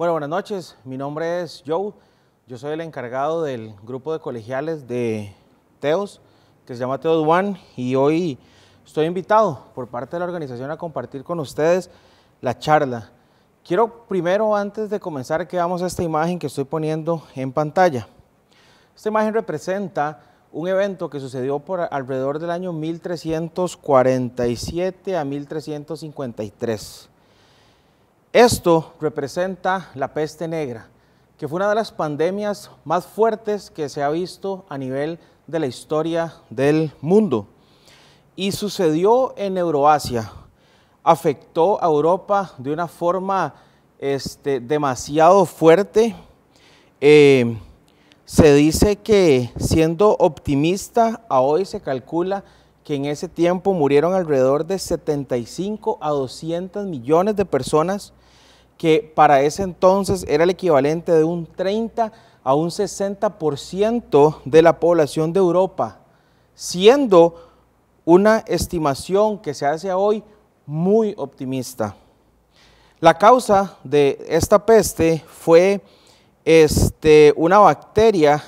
Bueno, 0.00 0.14
buenas 0.14 0.30
noches. 0.30 0.76
Mi 0.82 0.96
nombre 0.96 1.42
es 1.42 1.62
Joe. 1.66 1.92
Yo 2.46 2.56
soy 2.56 2.72
el 2.72 2.80
encargado 2.80 3.42
del 3.42 3.74
grupo 3.82 4.14
de 4.14 4.18
colegiales 4.18 4.88
de 4.88 5.36
Teos, 5.78 6.22
que 6.64 6.72
se 6.72 6.80
llama 6.80 6.98
Teos 6.98 7.22
One, 7.28 7.60
y 7.76 7.94
hoy 7.96 8.38
estoy 8.82 9.04
invitado 9.04 9.66
por 9.74 9.88
parte 9.88 10.16
de 10.16 10.20
la 10.20 10.24
organización 10.24 10.70
a 10.70 10.78
compartir 10.78 11.22
con 11.22 11.38
ustedes 11.38 11.90
la 12.40 12.58
charla. 12.58 13.10
Quiero 13.62 14.06
primero, 14.08 14.56
antes 14.56 14.88
de 14.88 14.98
comenzar, 14.98 15.46
que 15.46 15.58
veamos 15.58 15.82
esta 15.82 16.02
imagen 16.02 16.38
que 16.38 16.46
estoy 16.46 16.64
poniendo 16.64 17.22
en 17.34 17.52
pantalla. 17.52 18.08
Esta 18.96 19.10
imagen 19.10 19.34
representa 19.34 20.22
un 20.50 20.66
evento 20.66 21.10
que 21.10 21.20
sucedió 21.20 21.58
por 21.58 21.86
alrededor 21.90 22.38
del 22.38 22.52
año 22.52 22.72
1347 22.72 25.18
a 25.18 25.26
1353. 25.26 27.10
Esto 28.32 28.94
representa 29.00 29.90
la 29.96 30.14
peste 30.14 30.46
negra, 30.46 30.86
que 31.36 31.48
fue 31.48 31.56
una 31.56 31.68
de 31.68 31.74
las 31.74 31.90
pandemias 31.90 32.70
más 32.84 33.04
fuertes 33.04 33.72
que 33.72 33.88
se 33.88 34.04
ha 34.04 34.08
visto 34.08 34.64
a 34.68 34.78
nivel 34.78 35.18
de 35.48 35.58
la 35.58 35.66
historia 35.66 36.34
del 36.48 36.92
mundo. 37.00 37.48
Y 38.36 38.52
sucedió 38.52 39.34
en 39.36 39.58
Euroasia, 39.58 40.30
afectó 41.02 41.82
a 41.82 41.86
Europa 41.86 42.52
de 42.58 42.72
una 42.72 42.86
forma 42.86 43.52
este, 43.98 44.60
demasiado 44.60 45.44
fuerte. 45.44 46.14
Eh, 47.00 47.58
se 48.24 48.54
dice 48.54 48.94
que 48.94 49.50
siendo 49.58 50.10
optimista, 50.20 51.24
hoy 51.30 51.64
se 51.64 51.80
calcula 51.80 52.44
que 52.84 52.94
en 52.94 53.06
ese 53.06 53.28
tiempo 53.28 53.74
murieron 53.74 54.14
alrededor 54.14 54.64
de 54.64 54.78
75 54.78 55.98
a 56.00 56.10
200 56.10 56.86
millones 56.86 57.34
de 57.34 57.44
personas 57.44 58.12
que 58.80 59.12
para 59.14 59.42
ese 59.42 59.62
entonces 59.62 60.24
era 60.26 60.44
el 60.44 60.48
equivalente 60.48 61.12
de 61.12 61.22
un 61.22 61.44
30 61.44 62.10
a 62.42 62.54
un 62.54 62.70
60% 62.70 64.40
de 64.46 64.62
la 64.62 64.80
población 64.80 65.34
de 65.34 65.38
Europa, 65.38 65.98
siendo 66.54 67.50
una 68.06 68.38
estimación 68.46 69.38
que 69.38 69.52
se 69.52 69.66
hace 69.66 69.92
hoy 69.92 70.24
muy 70.64 71.14
optimista. 71.18 71.94
La 73.00 73.18
causa 73.18 73.76
de 73.84 74.24
esta 74.26 74.64
peste 74.64 75.22
fue 75.28 75.82
este, 76.46 77.34
una 77.36 77.58
bacteria 77.58 78.42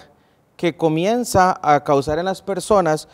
que 0.57 0.75
comienza 0.75 1.61
a 1.63 1.85
causar 1.85 2.19
en 2.19 2.25
las 2.25 2.41
personas 2.41 3.07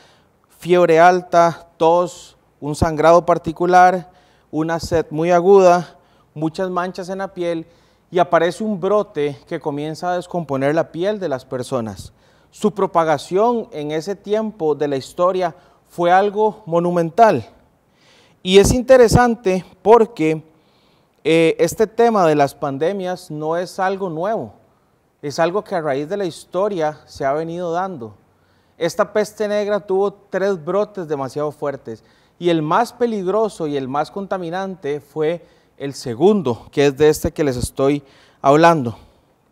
fiebre 0.56 1.00
alta, 1.00 1.66
tos, 1.78 2.36
un 2.60 2.76
sangrado 2.76 3.26
particular, 3.26 4.08
una 4.52 4.78
sed 4.78 5.06
muy 5.10 5.32
aguda, 5.32 5.97
muchas 6.38 6.70
manchas 6.70 7.08
en 7.08 7.18
la 7.18 7.34
piel 7.34 7.66
y 8.10 8.18
aparece 8.18 8.64
un 8.64 8.80
brote 8.80 9.38
que 9.46 9.60
comienza 9.60 10.12
a 10.12 10.16
descomponer 10.16 10.74
la 10.74 10.90
piel 10.90 11.20
de 11.20 11.28
las 11.28 11.44
personas. 11.44 12.12
Su 12.50 12.72
propagación 12.72 13.68
en 13.72 13.90
ese 13.90 14.16
tiempo 14.16 14.74
de 14.74 14.88
la 14.88 14.96
historia 14.96 15.54
fue 15.88 16.10
algo 16.10 16.62
monumental. 16.66 17.46
Y 18.42 18.58
es 18.58 18.72
interesante 18.72 19.64
porque 19.82 20.42
eh, 21.24 21.56
este 21.58 21.86
tema 21.86 22.26
de 22.26 22.34
las 22.34 22.54
pandemias 22.54 23.30
no 23.30 23.56
es 23.56 23.78
algo 23.78 24.08
nuevo, 24.08 24.54
es 25.20 25.38
algo 25.38 25.62
que 25.62 25.74
a 25.74 25.80
raíz 25.80 26.08
de 26.08 26.16
la 26.16 26.24
historia 26.24 27.00
se 27.04 27.24
ha 27.24 27.32
venido 27.32 27.72
dando. 27.72 28.14
Esta 28.78 29.12
peste 29.12 29.48
negra 29.48 29.80
tuvo 29.80 30.12
tres 30.12 30.64
brotes 30.64 31.08
demasiado 31.08 31.50
fuertes 31.50 32.04
y 32.38 32.48
el 32.48 32.62
más 32.62 32.92
peligroso 32.92 33.66
y 33.66 33.76
el 33.76 33.88
más 33.88 34.10
contaminante 34.10 35.00
fue 35.00 35.44
el 35.78 35.94
segundo, 35.94 36.66
que 36.70 36.86
es 36.86 36.96
de 36.96 37.08
este 37.08 37.32
que 37.32 37.44
les 37.44 37.56
estoy 37.56 38.02
hablando. 38.42 38.98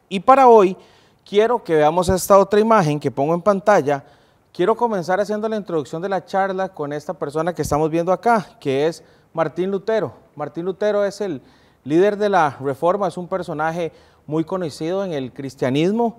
Y 0.08 0.20
para 0.20 0.48
hoy 0.48 0.76
quiero 1.24 1.62
que 1.62 1.74
veamos 1.74 2.08
esta 2.08 2.38
otra 2.38 2.60
imagen 2.60 3.00
que 3.00 3.10
pongo 3.10 3.34
en 3.34 3.42
pantalla. 3.42 4.04
Quiero 4.52 4.76
comenzar 4.76 5.20
haciendo 5.20 5.48
la 5.48 5.56
introducción 5.56 6.02
de 6.02 6.08
la 6.08 6.24
charla 6.24 6.68
con 6.68 6.92
esta 6.92 7.14
persona 7.14 7.54
que 7.54 7.62
estamos 7.62 7.90
viendo 7.90 8.12
acá, 8.12 8.56
que 8.60 8.86
es 8.86 9.02
Martín 9.32 9.70
Lutero. 9.70 10.14
Martín 10.34 10.64
Lutero 10.64 11.04
es 11.04 11.20
el 11.20 11.40
líder 11.84 12.16
de 12.16 12.28
la 12.28 12.56
Reforma, 12.60 13.08
es 13.08 13.16
un 13.16 13.28
personaje 13.28 13.92
muy 14.26 14.44
conocido 14.44 15.04
en 15.04 15.12
el 15.12 15.32
cristianismo 15.32 16.18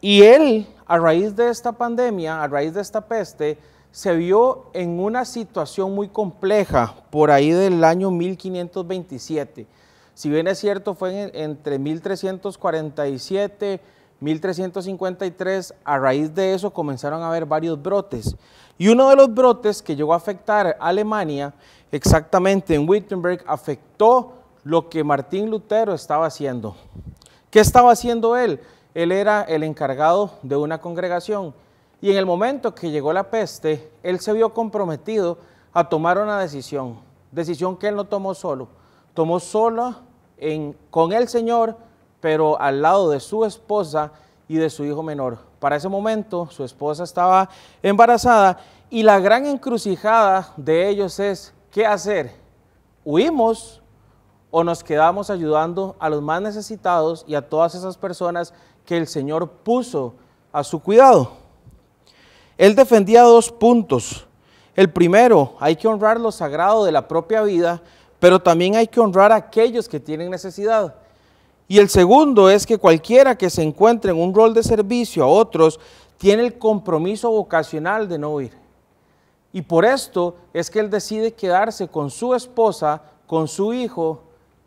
y 0.00 0.22
él, 0.22 0.66
a 0.86 0.98
raíz 0.98 1.34
de 1.34 1.48
esta 1.48 1.72
pandemia, 1.72 2.42
a 2.42 2.48
raíz 2.48 2.74
de 2.74 2.82
esta 2.82 3.00
peste, 3.00 3.58
se 3.96 4.14
vio 4.14 4.68
en 4.74 5.00
una 5.00 5.24
situación 5.24 5.94
muy 5.94 6.08
compleja 6.08 6.94
por 7.08 7.30
ahí 7.30 7.50
del 7.50 7.82
año 7.82 8.10
1527. 8.10 9.66
Si 10.12 10.28
bien 10.28 10.46
es 10.48 10.58
cierto, 10.58 10.94
fue 10.94 11.30
entre 11.32 11.78
1347 11.78 13.80
1353, 14.20 15.74
a 15.82 15.98
raíz 15.98 16.34
de 16.34 16.52
eso 16.52 16.74
comenzaron 16.74 17.22
a 17.22 17.28
haber 17.28 17.46
varios 17.46 17.82
brotes. 17.82 18.36
Y 18.76 18.88
uno 18.88 19.08
de 19.08 19.16
los 19.16 19.32
brotes 19.32 19.80
que 19.80 19.96
llegó 19.96 20.12
a 20.12 20.18
afectar 20.18 20.76
a 20.78 20.88
Alemania, 20.88 21.54
exactamente 21.90 22.74
en 22.74 22.86
Wittenberg, 22.86 23.42
afectó 23.46 24.34
lo 24.62 24.90
que 24.90 25.02
Martín 25.04 25.48
Lutero 25.48 25.94
estaba 25.94 26.26
haciendo. 26.26 26.76
¿Qué 27.48 27.60
estaba 27.60 27.92
haciendo 27.92 28.36
él? 28.36 28.60
Él 28.92 29.10
era 29.10 29.40
el 29.40 29.62
encargado 29.62 30.32
de 30.42 30.56
una 30.56 30.82
congregación 30.82 31.54
y 32.00 32.10
en 32.10 32.16
el 32.16 32.26
momento 32.26 32.74
que 32.74 32.90
llegó 32.90 33.12
la 33.12 33.30
peste, 33.30 33.90
él 34.02 34.20
se 34.20 34.32
vio 34.32 34.52
comprometido 34.52 35.38
a 35.72 35.88
tomar 35.88 36.18
una 36.18 36.38
decisión, 36.38 37.00
decisión 37.32 37.76
que 37.76 37.88
él 37.88 37.96
no 37.96 38.04
tomó 38.04 38.34
solo, 38.34 38.68
tomó 39.14 39.40
solo 39.40 39.94
con 40.90 41.12
el 41.12 41.28
Señor, 41.28 41.76
pero 42.20 42.60
al 42.60 42.82
lado 42.82 43.10
de 43.10 43.20
su 43.20 43.44
esposa 43.44 44.12
y 44.48 44.56
de 44.56 44.70
su 44.70 44.84
hijo 44.84 45.02
menor. 45.02 45.38
Para 45.58 45.76
ese 45.76 45.88
momento 45.88 46.48
su 46.50 46.64
esposa 46.64 47.04
estaba 47.04 47.48
embarazada 47.82 48.58
y 48.90 49.02
la 49.02 49.18
gran 49.18 49.46
encrucijada 49.46 50.52
de 50.56 50.88
ellos 50.88 51.18
es, 51.18 51.54
¿qué 51.70 51.86
hacer? 51.86 52.32
¿Huimos 53.04 53.82
o 54.50 54.62
nos 54.62 54.84
quedamos 54.84 55.30
ayudando 55.30 55.96
a 55.98 56.08
los 56.08 56.22
más 56.22 56.42
necesitados 56.42 57.24
y 57.26 57.34
a 57.34 57.48
todas 57.48 57.74
esas 57.74 57.96
personas 57.96 58.52
que 58.84 58.96
el 58.96 59.06
Señor 59.06 59.50
puso 59.50 60.14
a 60.52 60.62
su 60.62 60.80
cuidado? 60.80 61.45
Él 62.58 62.74
defendía 62.74 63.22
dos 63.22 63.50
puntos. 63.50 64.26
El 64.74 64.90
primero, 64.90 65.54
hay 65.60 65.76
que 65.76 65.88
honrar 65.88 66.20
lo 66.20 66.32
sagrado 66.32 66.84
de 66.84 66.92
la 66.92 67.08
propia 67.08 67.42
vida, 67.42 67.82
pero 68.18 68.40
también 68.40 68.76
hay 68.76 68.86
que 68.86 69.00
honrar 69.00 69.32
a 69.32 69.36
aquellos 69.36 69.88
que 69.88 70.00
tienen 70.00 70.30
necesidad. 70.30 70.94
Y 71.68 71.78
el 71.78 71.88
segundo 71.88 72.48
es 72.48 72.66
que 72.66 72.78
cualquiera 72.78 73.36
que 73.36 73.50
se 73.50 73.62
encuentre 73.62 74.10
en 74.10 74.20
un 74.20 74.34
rol 74.34 74.54
de 74.54 74.62
servicio 74.62 75.24
a 75.24 75.28
otros 75.28 75.80
tiene 76.16 76.44
el 76.44 76.58
compromiso 76.58 77.30
vocacional 77.30 78.08
de 78.08 78.18
no 78.18 78.34
huir. 78.34 78.52
Y 79.52 79.62
por 79.62 79.84
esto 79.84 80.36
es 80.52 80.70
que 80.70 80.80
él 80.80 80.90
decide 80.90 81.32
quedarse 81.32 81.88
con 81.88 82.10
su 82.10 82.34
esposa, 82.34 83.02
con 83.26 83.48
su 83.48 83.72
hijo 83.72 84.22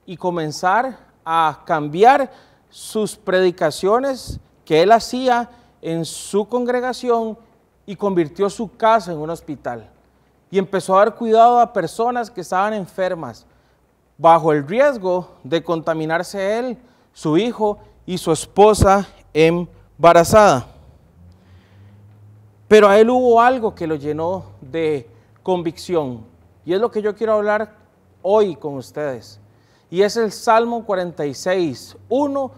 y 0.05 0.17
comenzar 0.17 0.99
a 1.23 1.61
cambiar 1.65 2.31
sus 2.69 3.15
predicaciones 3.15 4.39
que 4.65 4.81
él 4.81 4.91
hacía 4.91 5.49
en 5.81 6.05
su 6.05 6.47
congregación 6.47 7.37
y 7.89 7.95
convirtió 7.95 8.47
su 8.51 8.77
casa 8.77 9.11
en 9.11 9.17
un 9.17 9.31
hospital. 9.31 9.89
Y 10.51 10.59
empezó 10.59 10.95
a 10.95 10.99
dar 10.99 11.15
cuidado 11.15 11.59
a 11.59 11.73
personas 11.73 12.29
que 12.29 12.41
estaban 12.41 12.75
enfermas, 12.75 13.47
bajo 14.15 14.53
el 14.53 14.67
riesgo 14.67 15.27
de 15.43 15.63
contaminarse 15.63 16.59
él, 16.59 16.77
su 17.13 17.35
hijo 17.35 17.79
y 18.05 18.19
su 18.19 18.31
esposa 18.31 19.07
embarazada. 19.33 20.67
Pero 22.67 22.87
a 22.87 22.99
él 22.99 23.09
hubo 23.09 23.41
algo 23.41 23.73
que 23.73 23.87
lo 23.87 23.95
llenó 23.95 24.43
de 24.61 25.09
convicción. 25.41 26.23
Y 26.65 26.73
es 26.73 26.79
lo 26.79 26.91
que 26.91 27.01
yo 27.01 27.15
quiero 27.15 27.33
hablar 27.33 27.73
hoy 28.21 28.55
con 28.55 28.75
ustedes. 28.75 29.39
Y 29.89 30.03
es 30.03 30.15
el 30.15 30.31
Salmo 30.31 30.85
46, 30.85 31.97
1 32.07 32.51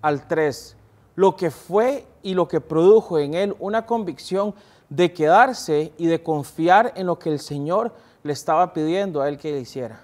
al 0.00 0.28
3. 0.28 0.76
Lo 1.16 1.34
que 1.34 1.50
fue 1.50 2.06
y 2.22 2.34
lo 2.34 2.46
que 2.46 2.60
produjo 2.60 3.18
en 3.18 3.34
él 3.34 3.56
una 3.58 3.84
convicción 3.84 4.54
de 4.88 5.12
quedarse 5.12 5.92
y 5.98 6.06
de 6.06 6.22
confiar 6.22 6.92
en 6.96 7.06
lo 7.06 7.18
que 7.18 7.30
el 7.30 7.40
Señor 7.40 7.92
le 8.22 8.32
estaba 8.32 8.72
pidiendo 8.72 9.20
a 9.20 9.28
él 9.28 9.38
que 9.38 9.58
hiciera. 9.58 10.00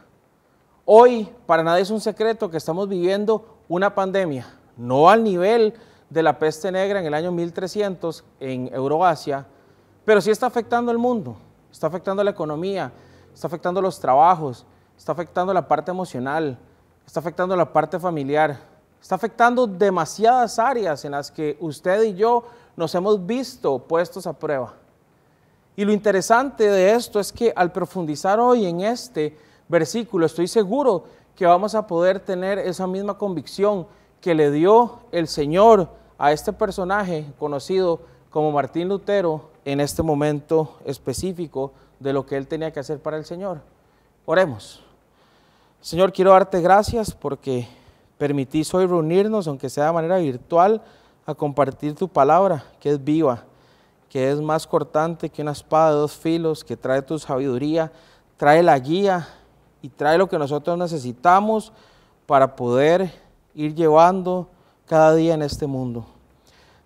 Hoy, 0.84 1.28
para 1.46 1.62
nadie 1.62 1.82
es 1.82 1.90
un 1.90 2.00
secreto 2.00 2.50
que 2.50 2.56
estamos 2.56 2.88
viviendo 2.88 3.58
una 3.68 3.94
pandemia, 3.94 4.46
no 4.76 5.08
al 5.08 5.22
nivel 5.22 5.74
de 6.10 6.22
la 6.22 6.38
peste 6.38 6.70
negra 6.72 7.00
en 7.00 7.06
el 7.06 7.14
año 7.14 7.32
1300 7.32 8.24
en 8.40 8.72
Euroasia, 8.74 9.46
pero 10.04 10.20
sí 10.20 10.30
está 10.30 10.46
afectando 10.46 10.90
al 10.90 10.98
mundo, 10.98 11.36
está 11.70 11.86
afectando 11.86 12.24
la 12.24 12.32
economía, 12.32 12.92
está 13.32 13.46
afectando 13.46 13.80
los 13.80 13.98
trabajos, 14.00 14.66
está 14.96 15.12
afectando 15.12 15.54
la 15.54 15.66
parte 15.66 15.90
emocional, 15.90 16.58
está 17.06 17.20
afectando 17.20 17.56
la 17.56 17.72
parte 17.72 17.98
familiar, 17.98 18.58
está 19.00 19.14
afectando 19.14 19.66
demasiadas 19.66 20.58
áreas 20.58 21.04
en 21.04 21.12
las 21.12 21.30
que 21.30 21.56
usted 21.60 22.02
y 22.02 22.14
yo 22.14 22.44
nos 22.76 22.94
hemos 22.94 23.24
visto 23.26 23.78
puestos 23.78 24.26
a 24.26 24.32
prueba. 24.32 24.74
Y 25.76 25.84
lo 25.84 25.92
interesante 25.92 26.70
de 26.70 26.92
esto 26.92 27.18
es 27.18 27.32
que 27.32 27.52
al 27.56 27.72
profundizar 27.72 28.38
hoy 28.38 28.66
en 28.66 28.82
este 28.82 29.36
versículo, 29.68 30.26
estoy 30.26 30.48
seguro 30.48 31.04
que 31.34 31.46
vamos 31.46 31.74
a 31.74 31.86
poder 31.86 32.20
tener 32.20 32.58
esa 32.58 32.86
misma 32.86 33.16
convicción 33.16 33.86
que 34.20 34.34
le 34.34 34.50
dio 34.50 35.00
el 35.12 35.28
Señor 35.28 35.88
a 36.18 36.32
este 36.32 36.52
personaje 36.52 37.26
conocido 37.38 38.00
como 38.30 38.52
Martín 38.52 38.88
Lutero 38.88 39.50
en 39.64 39.80
este 39.80 40.02
momento 40.02 40.78
específico 40.84 41.72
de 41.98 42.12
lo 42.12 42.26
que 42.26 42.36
él 42.36 42.46
tenía 42.46 42.70
que 42.72 42.80
hacer 42.80 43.00
para 43.00 43.16
el 43.16 43.24
Señor. 43.24 43.60
Oremos. 44.24 44.82
Señor, 45.80 46.12
quiero 46.12 46.32
darte 46.32 46.60
gracias 46.60 47.12
porque 47.12 47.66
permitís 48.18 48.72
hoy 48.72 48.86
reunirnos, 48.86 49.48
aunque 49.48 49.68
sea 49.68 49.86
de 49.86 49.92
manera 49.92 50.18
virtual, 50.18 50.82
a 51.26 51.34
compartir 51.34 51.94
tu 51.94 52.08
palabra, 52.08 52.64
que 52.80 52.90
es 52.90 53.02
viva, 53.02 53.44
que 54.08 54.30
es 54.30 54.40
más 54.40 54.66
cortante 54.66 55.30
que 55.30 55.42
una 55.42 55.52
espada 55.52 55.90
de 55.90 55.96
dos 55.96 56.16
filos, 56.16 56.64
que 56.64 56.76
trae 56.76 57.02
tu 57.02 57.18
sabiduría, 57.18 57.92
trae 58.36 58.62
la 58.62 58.78
guía 58.78 59.28
y 59.80 59.88
trae 59.88 60.18
lo 60.18 60.28
que 60.28 60.38
nosotros 60.38 60.76
necesitamos 60.76 61.72
para 62.26 62.56
poder 62.56 63.12
ir 63.54 63.74
llevando 63.74 64.48
cada 64.86 65.14
día 65.14 65.34
en 65.34 65.42
este 65.42 65.66
mundo. 65.66 66.04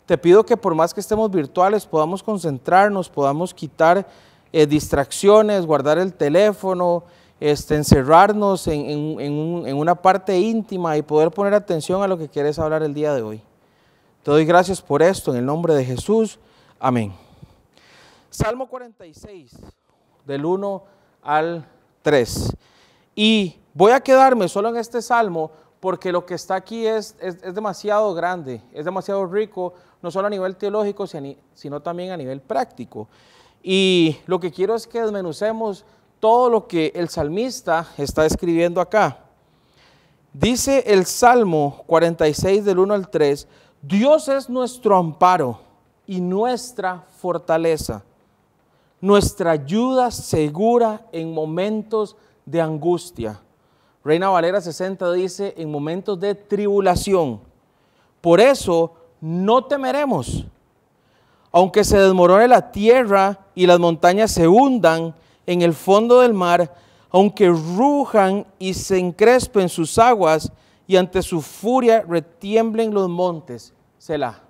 Te 0.07 0.17
pido 0.17 0.47
que 0.47 0.57
por 0.57 0.75
más 0.75 0.95
que 0.95 1.01
estemos 1.01 1.31
virtuales 1.31 1.85
podamos 1.85 2.23
concentrarnos, 2.23 3.09
podamos 3.09 3.53
quitar 3.53 4.07
eh, 4.53 4.67
distracciones, 4.67 5.67
guardar 5.67 5.99
el 5.99 6.15
teléfono, 6.15 7.03
este, 7.41 7.75
encerrarnos 7.75 8.69
en, 8.69 9.21
en, 9.21 9.77
una 9.77 9.95
parte 9.95 10.39
íntima 10.39 10.97
y 10.97 11.03
poder 11.03 11.31
poner 11.31 11.55
atención 11.55 12.03
a 12.03 12.09
lo 12.09 12.17
que 12.17 12.29
quieres 12.29 12.59
hablar 12.59 12.83
el 12.83 12.95
día 12.95 13.13
de 13.15 13.23
hoy. 13.23 13.43
Te 14.27 14.33
doy 14.33 14.45
gracias 14.45 14.83
por 14.83 15.05
esto 15.05 15.31
en 15.31 15.37
el 15.37 15.47
nombre 15.47 15.73
de 15.73 15.85
Jesús. 15.85 16.41
Amén. 16.81 17.15
Salmo 18.29 18.67
46, 18.67 19.53
del 20.25 20.45
1 20.45 20.83
al 21.23 21.65
3. 22.03 22.57
Y 23.15 23.55
voy 23.73 23.93
a 23.93 24.01
quedarme 24.01 24.49
solo 24.49 24.71
en 24.71 24.79
este 24.79 25.01
salmo 25.01 25.53
porque 25.79 26.11
lo 26.11 26.27
que 26.27 26.35
está 26.35 26.57
aquí 26.57 26.89
es, 26.89 27.15
es, 27.21 27.55
demasiado 27.55 28.13
grande, 28.15 28.61
es 28.73 28.85
demasiado 28.85 29.25
rico, 29.27 29.75
no 30.03 30.11
solo 30.11 30.27
a 30.27 30.31
nivel 30.31 30.57
teológico, 30.57 31.07
sino 31.07 31.81
también 31.81 32.11
a 32.11 32.17
nivel 32.17 32.41
práctico. 32.41 33.07
Y 33.63 34.19
lo 34.27 34.41
que 34.41 34.51
quiero 34.51 34.75
es 34.75 34.89
que 34.89 35.03
desmenucemos 35.03 35.85
todo 36.19 36.51
lo 36.51 36.67
que 36.67 36.91
el 36.97 37.09
salmista 37.11 37.87
está 37.97 38.27
escribiendo 38.27 38.81
acá. 38.81 39.19
Dice 40.33 40.83
el 40.89 41.07
Salmo 41.07 41.85
46 41.87 42.65
del 42.65 42.81
1 42.81 42.93
al 42.93 43.09
3, 43.09 43.49
Dios 43.83 44.29
es 44.29 44.49
nuestro 44.49 44.97
amparo 44.97 45.61
y 46.07 46.21
nuestra 46.21 47.05
fortaleza, 47.21 48.03
nuestra 49.01 49.53
ayuda 49.53 50.11
segura 50.11 51.07
en 51.13 51.33
momentos 51.33 52.17
de 52.45 52.61
angustia. 52.61 53.41
Reina 54.05 54.29
Valera 54.29 54.61
60 54.61 55.13
dice, 55.13 55.55
en 55.57 55.71
momentos 55.71 56.19
de 56.21 56.35
tribulación. 56.35 57.41
Por 58.21 58.41
eso 58.41 58.93
no 59.21 59.65
temeremos. 59.65 60.45
Aunque 61.51 61.85
se 61.85 61.99
desmorone 61.99 62.47
la 62.49 62.71
tierra 62.71 63.47
y 63.55 63.67
las 63.67 63.79
montañas 63.79 64.31
se 64.31 64.47
hundan 64.47 65.15
en 65.47 65.63
el 65.63 65.75
fondo 65.75 66.21
del 66.21 66.35
mar, 66.35 66.73
aunque 67.11 67.49
rujan 67.49 68.47
y 68.59 68.75
se 68.75 68.99
encrespen 68.99 69.69
sus 69.69 69.99
aguas 69.99 70.53
y 70.87 70.97
ante 70.97 71.23
su 71.23 71.43
furia 71.43 72.05
retiemblen 72.07 72.95
los 72.95 73.09
montes. 73.09 73.73
Selah. 73.99 74.41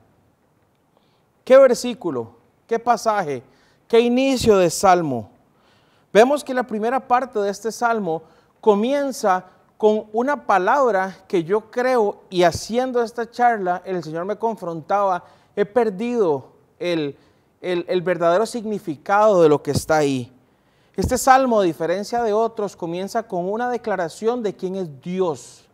¿Qué 1.45 1.57
versículo? 1.57 2.31
¿Qué 2.67 2.79
pasaje? 2.79 3.43
¿Qué 3.89 4.01
inicio 4.01 4.59
de 4.59 4.69
salmo? 4.69 5.31
Vemos 6.13 6.43
que 6.43 6.55
la 6.55 6.67
primera 6.67 7.07
parte 7.07 7.39
de 7.39 7.51
este 7.51 7.71
salmo 7.71 8.23
comienza 8.61 9.45
con 9.77 10.07
una 10.13 10.47
palabra 10.47 11.17
que 11.29 11.45
yo 11.45 11.71
creo 11.71 12.23
y 12.31 12.43
haciendo 12.43 13.03
esta 13.03 13.31
charla 13.31 13.83
el 13.85 14.03
Señor 14.03 14.25
me 14.25 14.37
confrontaba, 14.37 15.25
he 15.55 15.65
perdido 15.65 16.53
el, 16.79 17.17
el, 17.61 18.03
verdadero 18.03 18.47
significado 18.47 19.43
de 19.43 19.49
lo 19.49 19.63
que 19.63 19.73
está 19.73 19.99
ahí. 19.99 20.33
Este 20.97 21.19
salmo, 21.19 21.61
a 21.61 21.65
diferencia 21.65 22.23
de 22.23 22.33
otros, 22.33 22.75
comienza 22.75 23.23
con 23.25 23.51
una 23.51 23.69
declaración 23.69 24.43
de 24.43 24.57
quién 24.57 24.77
es 24.77 25.01
Dios. 25.03 25.67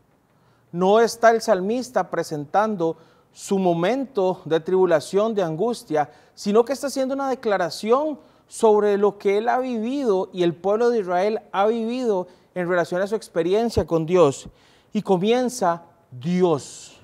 No 0.72 1.00
está 1.00 1.30
el 1.30 1.42
salmista 1.42 2.10
presentando 2.10 2.96
su 3.32 3.58
momento 3.58 4.40
de 4.44 4.60
tribulación, 4.60 5.34
de 5.34 5.42
angustia, 5.42 6.10
sino 6.34 6.64
que 6.64 6.72
está 6.72 6.88
haciendo 6.88 7.14
una 7.14 7.28
declaración 7.28 8.18
sobre 8.48 8.98
lo 8.98 9.18
que 9.18 9.38
él 9.38 9.48
ha 9.48 9.58
vivido 9.58 10.28
y 10.32 10.42
el 10.42 10.54
pueblo 10.54 10.90
de 10.90 11.00
Israel 11.00 11.40
ha 11.52 11.66
vivido 11.66 12.26
en 12.54 12.68
relación 12.68 13.00
a 13.00 13.06
su 13.06 13.14
experiencia 13.14 13.86
con 13.86 14.04
Dios. 14.04 14.48
Y 14.92 15.02
comienza 15.02 15.82
Dios. 16.10 17.00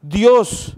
Dios. 0.00 0.74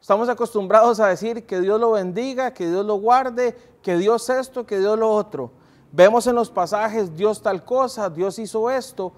Estamos 0.00 0.28
acostumbrados 0.28 1.00
a 1.00 1.08
decir 1.08 1.44
que 1.46 1.60
Dios 1.60 1.80
lo 1.80 1.92
bendiga, 1.92 2.52
que 2.52 2.68
Dios 2.68 2.84
lo 2.84 2.96
guarde, 2.96 3.56
que 3.82 3.96
Dios 3.96 4.28
esto, 4.30 4.64
que 4.66 4.78
Dios 4.78 4.98
lo 4.98 5.10
otro. 5.10 5.50
Vemos 5.90 6.26
en 6.26 6.34
los 6.34 6.50
pasajes 6.50 7.14
Dios 7.16 7.42
tal 7.42 7.64
cosa, 7.64 8.08
Dios 8.08 8.38
hizo 8.38 8.70
esto, 8.70 9.12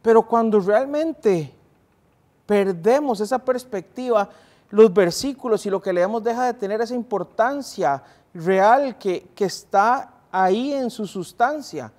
pero 0.00 0.26
cuando 0.26 0.60
realmente 0.60 1.52
perdemos 2.46 3.20
esa 3.20 3.38
perspectiva, 3.38 4.30
los 4.70 4.92
versículos 4.92 5.64
y 5.66 5.70
lo 5.70 5.80
que 5.80 5.92
leemos 5.92 6.22
deja 6.22 6.46
de 6.46 6.54
tener 6.54 6.80
esa 6.80 6.94
importancia 6.94 8.02
real 8.32 8.98
que, 8.98 9.28
que 9.34 9.44
está 9.44 10.12
ahí 10.30 10.72
en 10.72 10.90
su 10.90 11.06
sustancia. 11.06 11.92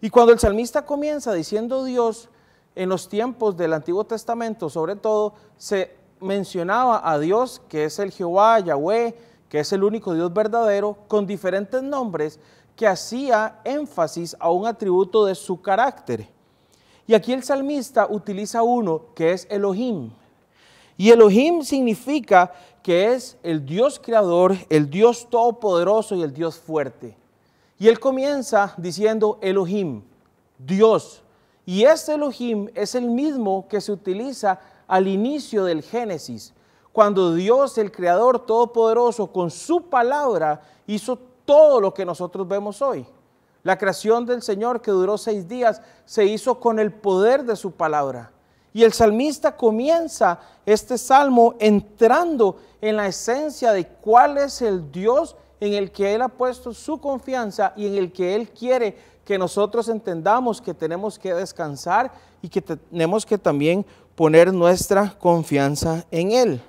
Y 0.00 0.10
cuando 0.10 0.32
el 0.32 0.38
salmista 0.38 0.84
comienza 0.84 1.32
diciendo 1.32 1.84
Dios, 1.84 2.28
en 2.74 2.88
los 2.88 3.08
tiempos 3.08 3.56
del 3.56 3.72
Antiguo 3.72 4.04
Testamento, 4.04 4.68
sobre 4.68 4.96
todo, 4.96 5.34
se 5.56 5.96
mencionaba 6.20 7.08
a 7.08 7.18
Dios, 7.18 7.62
que 7.68 7.84
es 7.84 7.98
el 7.98 8.10
Jehová, 8.10 8.60
Yahweh, 8.60 9.16
que 9.48 9.60
es 9.60 9.72
el 9.72 9.84
único 9.84 10.14
Dios 10.14 10.32
verdadero, 10.32 10.98
con 11.06 11.26
diferentes 11.26 11.82
nombres 11.82 12.40
que 12.74 12.88
hacía 12.88 13.60
énfasis 13.64 14.36
a 14.40 14.50
un 14.50 14.66
atributo 14.66 15.24
de 15.24 15.34
su 15.34 15.60
carácter. 15.60 16.28
Y 17.06 17.14
aquí 17.14 17.32
el 17.32 17.42
salmista 17.42 18.06
utiliza 18.08 18.62
uno 18.62 19.02
que 19.14 19.32
es 19.32 19.46
Elohim. 19.50 20.10
Y 20.96 21.10
Elohim 21.10 21.62
significa 21.62 22.52
que 22.82 23.12
es 23.12 23.36
el 23.42 23.64
Dios 23.66 24.00
creador, 24.02 24.56
el 24.68 24.88
Dios 24.88 25.28
todopoderoso 25.28 26.14
y 26.14 26.22
el 26.22 26.32
Dios 26.32 26.56
fuerte. 26.56 27.16
Y 27.78 27.88
él 27.88 27.98
comienza 27.98 28.74
diciendo 28.76 29.38
Elohim, 29.42 30.02
Dios. 30.58 31.22
Y 31.66 31.84
este 31.84 32.14
Elohim 32.14 32.68
es 32.74 32.94
el 32.94 33.10
mismo 33.10 33.66
que 33.68 33.80
se 33.80 33.90
utiliza 33.90 34.60
al 34.86 35.08
inicio 35.08 35.64
del 35.64 35.82
Génesis, 35.82 36.52
cuando 36.92 37.34
Dios, 37.34 37.76
el 37.78 37.90
Creador 37.90 38.46
Todopoderoso, 38.46 39.26
con 39.26 39.50
su 39.50 39.82
palabra 39.82 40.62
hizo 40.86 41.18
todo 41.44 41.80
lo 41.80 41.92
que 41.92 42.04
nosotros 42.04 42.46
vemos 42.46 42.80
hoy. 42.80 43.04
La 43.64 43.78
creación 43.78 44.26
del 44.26 44.42
Señor 44.42 44.82
que 44.82 44.90
duró 44.90 45.18
seis 45.18 45.48
días 45.48 45.80
se 46.04 46.26
hizo 46.26 46.60
con 46.60 46.78
el 46.78 46.92
poder 46.92 47.44
de 47.44 47.56
su 47.56 47.72
palabra. 47.72 48.30
Y 48.74 48.84
el 48.84 48.92
salmista 48.92 49.56
comienza 49.56 50.38
este 50.66 50.98
salmo 50.98 51.54
entrando 51.58 52.58
en 52.80 52.96
la 52.96 53.06
esencia 53.06 53.72
de 53.72 53.86
cuál 53.86 54.36
es 54.36 54.60
el 54.60 54.92
Dios 54.92 55.34
en 55.60 55.72
el 55.72 55.90
que 55.90 56.14
Él 56.14 56.22
ha 56.22 56.28
puesto 56.28 56.74
su 56.74 57.00
confianza 57.00 57.72
y 57.74 57.86
en 57.86 57.94
el 57.94 58.12
que 58.12 58.34
Él 58.34 58.50
quiere 58.50 58.96
que 59.24 59.38
nosotros 59.38 59.88
entendamos 59.88 60.60
que 60.60 60.74
tenemos 60.74 61.18
que 61.18 61.32
descansar 61.32 62.12
y 62.42 62.48
que 62.48 62.60
tenemos 62.60 63.24
que 63.24 63.38
también 63.38 63.86
poner 64.14 64.52
nuestra 64.52 65.16
confianza 65.18 66.04
en 66.10 66.32
Él. 66.32 66.60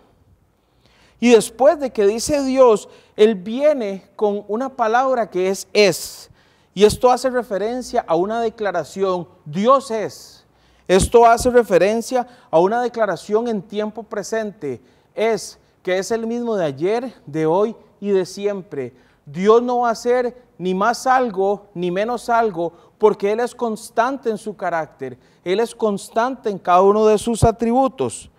Y 1.19 1.31
después 1.31 1.77
de 1.79 1.91
que 1.91 2.07
dice 2.07 2.41
Dios, 2.43 2.87
Él 3.17 3.35
viene 3.35 4.07
con 4.15 4.45
una 4.47 4.69
palabra 4.69 5.29
que 5.29 5.49
es 5.49 5.67
es. 5.73 6.29
Y 6.75 6.83
esto 6.83 7.09
hace 7.09 7.29
referencia 7.29 8.03
a 8.05 8.17
una 8.17 8.41
declaración, 8.41 9.29
Dios 9.45 9.91
es. 9.91 10.45
Esto 10.89 11.25
hace 11.25 11.49
referencia 11.49 12.27
a 12.51 12.59
una 12.59 12.81
declaración 12.81 13.47
en 13.47 13.61
tiempo 13.61 14.03
presente, 14.03 14.81
es 15.15 15.57
que 15.81 15.97
es 15.97 16.11
el 16.11 16.27
mismo 16.27 16.57
de 16.57 16.65
ayer, 16.65 17.13
de 17.25 17.45
hoy 17.45 17.77
y 18.01 18.09
de 18.09 18.25
siempre. 18.25 18.93
Dios 19.25 19.63
no 19.63 19.79
va 19.79 19.89
a 19.89 19.93
hacer 19.93 20.37
ni 20.57 20.75
más 20.75 21.07
algo 21.07 21.67
ni 21.73 21.91
menos 21.91 22.27
algo 22.29 22.73
porque 22.97 23.31
Él 23.31 23.39
es 23.39 23.55
constante 23.55 24.29
en 24.29 24.37
su 24.37 24.57
carácter, 24.57 25.17
Él 25.45 25.61
es 25.61 25.73
constante 25.73 26.49
en 26.49 26.59
cada 26.59 26.81
uno 26.81 27.05
de 27.07 27.17
sus 27.17 27.45
atributos. 27.45 28.29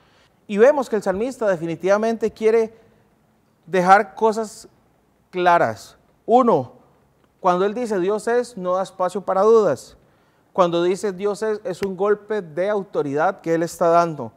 Y 0.47 0.59
vemos 0.59 0.91
que 0.91 0.97
el 0.97 1.03
salmista 1.03 1.49
definitivamente 1.49 2.31
quiere 2.31 2.77
dejar 3.67 4.15
cosas 4.15 4.69
claras. 5.31 5.97
Uno, 6.27 6.76
cuando 7.47 7.65
Él 7.65 7.75
dice 7.75 8.01
Dios 8.01 8.27
es, 8.27 8.57
no 8.57 8.75
da 8.75 8.83
espacio 8.83 9.21
para 9.21 9.43
dudas. 9.43 9.97
Cuando 10.53 10.83
dice 10.83 11.13
Dios 11.13 11.45
es, 11.45 11.61
es 11.63 11.81
un 11.83 11.97
golpe 11.97 12.43
de 12.43 12.69
autoridad 12.69 13.41
que 13.41 13.55
Él 13.55 13.63
está 13.63 13.87
dando. 13.87 14.33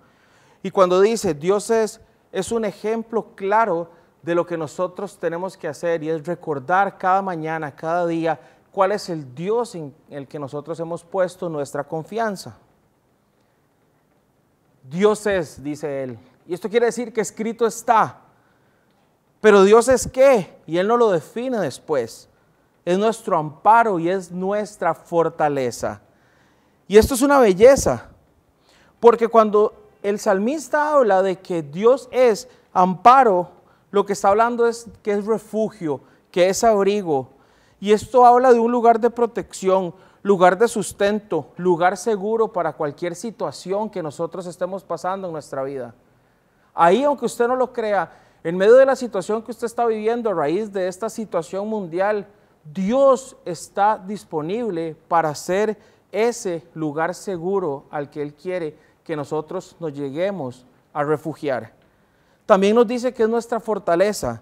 Y 0.62 0.70
cuando 0.70 1.02
dice 1.02 1.34
Dios 1.34 1.72
es, 1.72 2.02
es 2.32 2.52
un 2.52 2.66
ejemplo 2.66 3.34
claro 3.34 3.90
de 4.22 4.36
lo 4.36 4.46
que 4.46 4.60
nosotros 4.60 5.18
tenemos 5.18 5.58
que 5.58 5.68
hacer 5.68 6.04
y 6.04 6.12
es 6.12 6.24
recordar 6.24 7.00
cada 7.00 7.24
mañana, 7.24 7.76
cada 7.76 8.06
día, 8.06 8.40
cuál 8.72 8.92
es 8.92 9.10
el 9.10 9.34
Dios 9.34 9.74
en 9.74 9.92
el 10.12 10.28
que 10.28 10.38
nosotros 10.38 10.80
hemos 10.80 11.04
puesto 11.04 11.50
nuestra 11.50 11.84
confianza. 11.84 12.60
Dios 14.88 15.26
es, 15.26 15.64
dice 15.64 16.04
él. 16.04 16.20
Y 16.46 16.54
esto 16.54 16.70
quiere 16.70 16.86
decir 16.86 17.12
que 17.12 17.22
escrito 17.22 17.66
está. 17.66 18.22
Pero 19.42 19.64
Dios 19.64 19.88
es 19.88 20.08
qué? 20.08 20.60
Y 20.68 20.78
Él 20.78 20.88
no 20.88 20.96
lo 20.96 21.10
define 21.10 21.58
después. 21.58 22.29
Es 22.86 22.98
nuestro 22.98 23.38
amparo 23.38 24.00
y 24.00 24.10
es 24.10 24.32
nuestra 24.32 24.94
fortaleza. 24.94 26.02
Y 26.88 26.98
esto 26.98 27.14
es 27.14 27.22
una 27.22 27.40
belleza. 27.40 28.10
Porque 29.00 29.28
cuando 29.28 29.74
el 30.02 30.20
salmista 30.20 30.94
habla 30.94 31.22
de 31.22 31.38
que 31.38 31.62
Dios 31.62 32.10
es 32.12 32.48
amparo, 32.74 33.50
lo 33.92 34.06
que 34.06 34.14
está 34.14 34.30
hablando 34.30 34.68
es 34.68 34.88
que 35.04 35.12
es 35.12 35.26
refugio, 35.26 36.02
que 36.32 36.50
es 36.50 36.64
abrigo. 36.64 37.30
Y 37.80 37.92
esto 37.92 38.26
habla 38.26 38.54
de 38.54 38.60
un 38.60 38.72
lugar 38.72 39.00
de 39.00 39.10
protección, 39.10 39.94
lugar 40.22 40.58
de 40.58 40.68
sustento, 40.68 41.48
lugar 41.58 41.98
seguro 41.98 42.52
para 42.52 42.74
cualquier 42.74 43.16
situación 43.16 43.90
que 43.90 44.04
nosotros 44.04 44.46
estemos 44.46 44.84
pasando 44.84 45.28
en 45.28 45.34
nuestra 45.34 45.64
vida. 45.64 45.94
Ahí, 46.74 47.04
aunque 47.04 47.26
usted 47.26 47.48
no 47.48 47.56
lo 47.56 47.74
crea, 47.74 48.12
en 48.44 48.56
medio 48.58 48.76
de 48.76 48.86
la 48.86 48.96
situación 48.96 49.42
que 49.42 49.52
usted 49.52 49.66
está 49.66 49.86
viviendo 49.86 50.30
a 50.30 50.34
raíz 50.34 50.72
de 50.72 50.88
esta 50.88 51.10
situación 51.10 51.68
mundial, 51.68 52.28
Dios 52.64 53.36
está 53.46 53.98
disponible 53.98 54.96
para 55.08 55.34
ser 55.36 55.78
ese 56.12 56.68
lugar 56.74 57.14
seguro 57.14 57.86
al 57.92 58.10
que 58.10 58.22
Él 58.22 58.34
quiere 58.34 58.76
que 59.04 59.16
nosotros 59.16 59.76
nos 59.80 59.94
lleguemos 59.94 60.66
a 60.94 61.04
refugiar. 61.04 61.74
También 62.46 62.76
nos 62.76 62.88
dice 62.88 63.14
que 63.14 63.24
es 63.24 63.30
nuestra 63.30 63.60
fortaleza. 63.60 64.42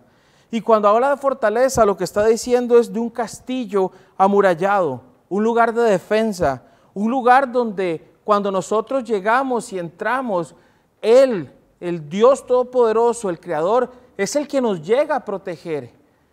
Y 0.50 0.62
cuando 0.62 0.88
habla 0.88 1.10
de 1.10 1.18
fortaleza, 1.18 1.86
lo 1.86 1.98
que 1.98 2.06
está 2.06 2.26
diciendo 2.26 2.78
es 2.78 2.92
de 2.92 3.00
un 3.00 3.10
castillo 3.10 3.92
amurallado, 4.18 5.02
un 5.30 5.44
lugar 5.44 5.74
de 5.74 5.84
defensa, 5.84 6.64
un 6.94 7.12
lugar 7.12 7.52
donde 7.52 8.14
cuando 8.24 8.52
nosotros 8.52 9.04
llegamos 9.04 9.72
y 9.74 9.80
entramos, 9.80 10.56
Él 11.02 11.52
el 11.80 12.10
Dios 12.10 12.46
Todopoderoso, 12.46 13.30
el 13.30 13.40
Creador, 13.40 13.92
es 14.18 14.36
el 14.36 14.48
que 14.48 14.62
nos 14.62 14.82
llega 14.82 15.16
a 15.16 15.26
proteger, 15.26 15.92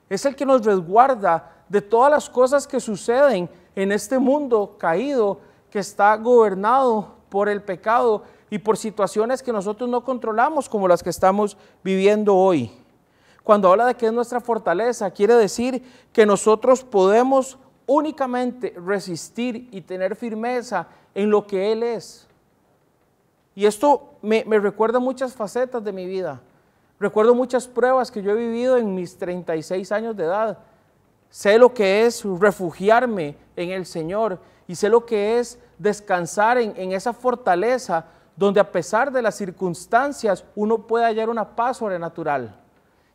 es 0.09 0.25
el 0.25 0.35
que 0.35 0.47
nos 0.47 0.65
resguarda 0.65 1.53
de 1.69 1.81
todas 1.81 2.11
las 2.11 2.29
cosas 2.31 2.67
que 2.67 2.81
suceden 2.81 3.49
en 3.75 3.93
este 3.93 4.19
mundo 4.19 4.77
caído 4.79 5.41
que 5.71 5.79
está 5.79 6.17
gobernado 6.17 7.15
por 7.29 7.49
el 7.49 7.63
pecado 7.63 8.23
y 8.51 8.59
por 8.59 8.77
situaciones 8.77 9.43
que 9.43 9.53
nosotros 9.53 9.91
no 9.91 10.05
controlamos 10.05 10.69
como 10.69 10.87
las 10.87 11.03
que 11.03 11.11
estamos 11.11 11.57
viviendo 11.83 12.37
hoy. 12.37 12.71
Cuando 13.43 13.71
habla 13.71 13.87
de 13.87 13.95
que 13.95 14.07
es 14.07 14.13
nuestra 14.13 14.41
fortaleza, 14.41 15.11
quiere 15.11 15.35
decir 15.35 15.83
que 16.13 16.25
nosotros 16.25 16.85
podemos 16.85 17.59
únicamente 17.87 18.75
resistir 18.77 19.69
y 19.71 19.81
tener 19.81 20.17
firmeza 20.17 20.87
en 21.15 21.31
lo 21.31 21.47
que 21.47 21.73
Él 21.73 21.83
es. 21.83 22.27
Y 23.55 23.67
esto 23.67 24.15
me, 24.23 24.43
recuerda 24.45 24.99
muchas 24.99 25.35
facetas 25.35 25.85
de 25.85 25.93
mi 25.93 26.07
vida. 26.07 26.41
Recuerdo 26.99 27.35
muchas 27.35 27.69
pruebas 27.69 28.11
que 28.11 28.23
yo 28.23 28.33
he 28.33 28.35
vivido 28.35 28.77
en 28.77 28.95
mis 28.95 29.17
36 29.17 29.93
años 29.93 30.17
de 30.17 30.25
edad. 30.25 30.59
Sé 31.35 31.59
lo 31.59 31.75
que 31.75 32.07
es 32.07 32.23
refugiarme 32.39 33.37
en 33.57 33.71
el 33.71 33.87
Señor 33.87 34.39
y 34.69 34.77
sé 34.77 34.89
lo 34.89 35.05
que 35.05 35.41
es 35.41 35.59
descansar 35.79 36.59
en, 36.59 36.73
en 36.77 36.93
esa 36.93 37.13
fortaleza 37.13 38.05
donde 38.37 38.61
a 38.61 38.71
pesar 38.71 39.11
de 39.11 39.21
las 39.21 39.35
circunstancias 39.35 40.45
uno 40.55 40.87
puede 40.87 41.07
hallar 41.07 41.29
una 41.29 41.57
paz 41.57 41.79
sobrenatural. 41.79 42.55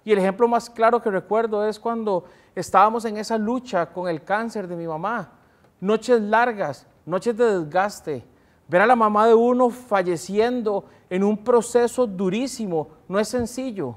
Y 0.03 0.11
el 0.11 0.17
ejemplo 0.17 0.49
más 0.49 0.69
claro 0.69 1.01
que 1.01 1.09
recuerdo 1.09 1.65
es 1.65 1.79
cuando 1.79 2.25
estábamos 2.55 3.05
en 3.05 3.15
esa 3.15 3.37
lucha 3.37 3.85
con 3.85 4.09
el 4.09 4.21
cáncer 4.21 4.67
de 4.67 4.75
mi 4.75 4.85
mamá. 4.85 5.31
Noches 5.79 6.19
largas, 6.19 6.85
noches 7.05 7.37
de 7.37 7.61
desgaste, 7.61 8.25
Ver 8.67 8.81
a 8.81 8.85
la 8.85 8.97
mamá 8.97 9.27
de 9.27 9.33
uno 9.33 9.69
falleciendo 9.69 10.83
en 11.09 11.23
un 11.23 11.41
proceso 11.41 12.05
durísimo 12.05 12.89
no 13.07 13.17
es 13.17 13.29
sencillo. 13.29 13.95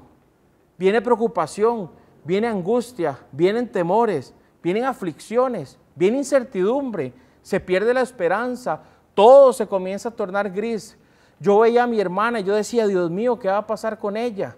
Viene 0.77 1.01
preocupación, 1.01 1.91
viene 2.23 2.47
angustia, 2.47 3.19
vienen 3.31 3.71
temores, 3.71 4.33
vienen 4.61 4.85
aflicciones, 4.85 5.77
viene 5.95 6.19
incertidumbre, 6.19 7.13
se 7.41 7.59
pierde 7.59 7.93
la 7.93 8.01
esperanza, 8.01 8.81
todo 9.13 9.53
se 9.53 9.67
comienza 9.67 10.09
a 10.09 10.15
tornar 10.15 10.49
gris. 10.49 10.97
Yo 11.39 11.59
veía 11.59 11.83
a 11.83 11.87
mi 11.87 11.99
hermana 11.99 12.39
y 12.39 12.43
yo 12.43 12.55
decía, 12.55 12.87
Dios 12.87 13.11
mío, 13.11 13.37
¿qué 13.37 13.49
va 13.49 13.57
a 13.57 13.67
pasar 13.67 13.99
con 13.99 14.15
ella? 14.15 14.55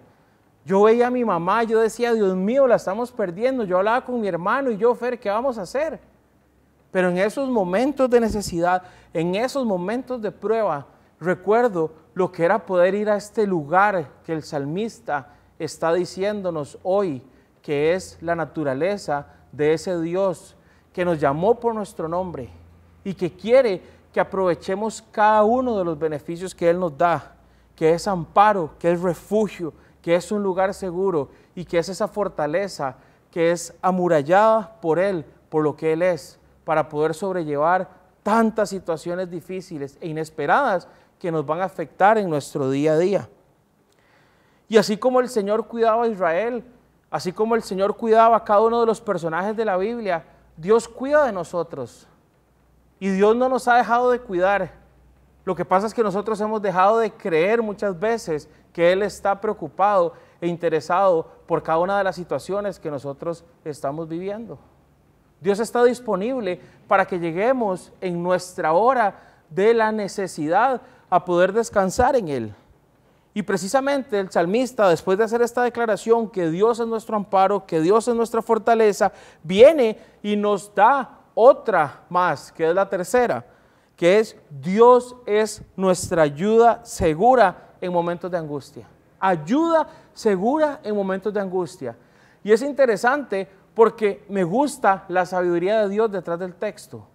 Yo 0.64 0.82
veía 0.82 1.08
a 1.08 1.10
mi 1.10 1.24
mamá 1.24 1.64
y 1.64 1.68
yo 1.68 1.80
decía, 1.80 2.12
Dios 2.12 2.36
mío, 2.36 2.66
la 2.66 2.76
estamos 2.76 3.12
perdiendo. 3.12 3.64
Yo 3.64 3.78
hablaba 3.78 4.04
con 4.04 4.20
mi 4.20 4.28
hermano 4.28 4.70
y 4.70 4.76
yo, 4.76 4.94
Fer, 4.94 5.18
¿qué 5.18 5.28
vamos 5.28 5.58
a 5.58 5.62
hacer? 5.62 6.00
Pero 6.90 7.10
en 7.10 7.18
esos 7.18 7.48
momentos 7.48 8.08
de 8.08 8.20
necesidad, 8.20 8.82
en 9.12 9.34
esos 9.34 9.64
momentos 9.64 10.20
de 10.22 10.32
prueba, 10.32 10.86
recuerdo 11.20 11.92
lo 12.14 12.32
que 12.32 12.44
era 12.44 12.64
poder 12.64 12.94
ir 12.94 13.10
a 13.10 13.16
este 13.16 13.46
lugar 13.46 14.08
que 14.24 14.32
el 14.32 14.42
salmista 14.42 15.34
está 15.58 15.92
diciéndonos 15.92 16.78
hoy, 16.82 17.22
que 17.66 17.94
es 17.94 18.16
la 18.20 18.36
naturaleza 18.36 19.26
de 19.50 19.72
ese 19.72 20.00
Dios 20.00 20.54
que 20.92 21.04
nos 21.04 21.18
llamó 21.18 21.58
por 21.58 21.74
nuestro 21.74 22.06
nombre 22.06 22.48
y 23.02 23.12
que 23.12 23.32
quiere 23.32 23.82
que 24.12 24.20
aprovechemos 24.20 25.02
cada 25.10 25.42
uno 25.42 25.76
de 25.76 25.84
los 25.84 25.98
beneficios 25.98 26.54
que 26.54 26.70
Él 26.70 26.78
nos 26.78 26.96
da, 26.96 27.34
que 27.74 27.90
es 27.90 28.06
amparo, 28.06 28.70
que 28.78 28.92
es 28.92 29.00
refugio, 29.00 29.72
que 30.00 30.14
es 30.14 30.30
un 30.30 30.44
lugar 30.44 30.74
seguro 30.74 31.30
y 31.56 31.64
que 31.64 31.78
es 31.78 31.88
esa 31.88 32.06
fortaleza 32.06 32.98
que 33.32 33.50
es 33.50 33.74
amurallada 33.82 34.80
por 34.80 35.00
Él, 35.00 35.24
por 35.48 35.64
lo 35.64 35.74
que 35.74 35.92
Él 35.92 36.02
es 36.02 36.38
para 36.62 36.88
poder 36.88 37.14
sobrellevar 37.14 37.90
tantas 38.22 38.68
situaciones 38.68 39.28
difíciles 39.28 39.98
e 40.00 40.06
inesperadas 40.06 40.86
que 41.18 41.32
nos 41.32 41.44
van 41.44 41.62
a 41.62 41.64
afectar 41.64 42.16
en 42.16 42.30
nuestro 42.30 42.70
día 42.70 42.92
a 42.92 42.98
día. 42.98 43.28
Y 44.68 44.76
así 44.76 44.96
como 44.96 45.18
el 45.18 45.28
Señor 45.28 45.66
cuidaba 45.66 46.04
a 46.04 46.08
Israel, 46.08 46.62
así 47.16 47.32
como 47.32 47.54
el 47.54 47.62
Señor 47.62 47.96
cuidaba 47.96 48.36
a 48.36 48.44
cada 48.44 48.60
uno 48.60 48.78
de 48.78 48.84
los 48.84 49.00
personajes 49.00 49.56
de 49.56 49.64
la 49.64 49.78
Biblia, 49.78 50.22
Dios 50.54 50.86
cuida 50.86 51.24
de 51.24 51.32
nosotros. 51.32 52.06
Y 53.00 53.08
Dios 53.08 53.34
no 53.34 53.48
nos 53.48 53.66
ha 53.68 53.76
dejado 53.76 54.10
de 54.10 54.20
cuidar. 54.20 54.70
Lo 55.46 55.54
que 55.54 55.64
pasa 55.64 55.86
es 55.86 55.94
que 55.94 56.02
nosotros 56.02 56.38
hemos 56.42 56.60
dejado 56.60 56.98
de 56.98 57.10
creer 57.10 57.62
muchas 57.62 57.98
veces 57.98 58.50
que 58.70 58.92
Él 58.92 59.02
está 59.02 59.40
preocupado 59.40 60.12
e 60.42 60.46
interesado 60.46 61.26
por 61.46 61.62
cada 61.62 61.78
una 61.78 61.96
de 61.96 62.04
las 62.04 62.16
situaciones 62.16 62.78
que 62.78 62.90
nosotros 62.90 63.46
estamos 63.64 64.06
viviendo. 64.06 64.58
Dios 65.40 65.58
está 65.58 65.84
disponible 65.84 66.60
para 66.86 67.06
que 67.06 67.18
lleguemos 67.18 67.94
en 68.02 68.22
nuestra 68.22 68.74
hora 68.74 69.18
de 69.48 69.72
la 69.72 69.90
necesidad 69.90 70.82
a 71.08 71.24
poder 71.24 71.54
descansar 71.54 72.14
en 72.14 72.28
Él. 72.28 72.54
Y 73.36 73.42
precisamente 73.42 74.18
el 74.18 74.30
salmista, 74.30 74.88
después 74.88 75.18
de 75.18 75.24
hacer 75.24 75.42
esta 75.42 75.62
declaración 75.62 76.30
que 76.30 76.48
Dios 76.48 76.80
es 76.80 76.86
nuestro 76.86 77.16
amparo, 77.16 77.66
que 77.66 77.82
Dios 77.82 78.08
es 78.08 78.14
nuestra 78.14 78.40
fortaleza, 78.40 79.12
viene 79.42 79.98
y 80.22 80.36
nos 80.36 80.74
da 80.74 81.18
otra 81.34 82.06
más, 82.08 82.50
que 82.50 82.66
es 82.66 82.74
la 82.74 82.88
tercera, 82.88 83.44
que 83.94 84.20
es 84.20 84.38
Dios 84.48 85.16
es 85.26 85.60
nuestra 85.76 86.22
ayuda 86.22 86.80
segura 86.82 87.74
en 87.78 87.92
momentos 87.92 88.30
de 88.30 88.38
angustia. 88.38 88.88
Ayuda 89.20 89.86
segura 90.14 90.80
en 90.82 90.96
momentos 90.96 91.34
de 91.34 91.40
angustia. 91.40 91.94
Y 92.42 92.52
es 92.52 92.62
interesante 92.62 93.46
porque 93.74 94.24
me 94.30 94.44
gusta 94.44 95.04
la 95.08 95.26
sabiduría 95.26 95.82
de 95.82 95.90
Dios 95.90 96.10
detrás 96.10 96.38
del 96.38 96.54
texto. 96.54 97.06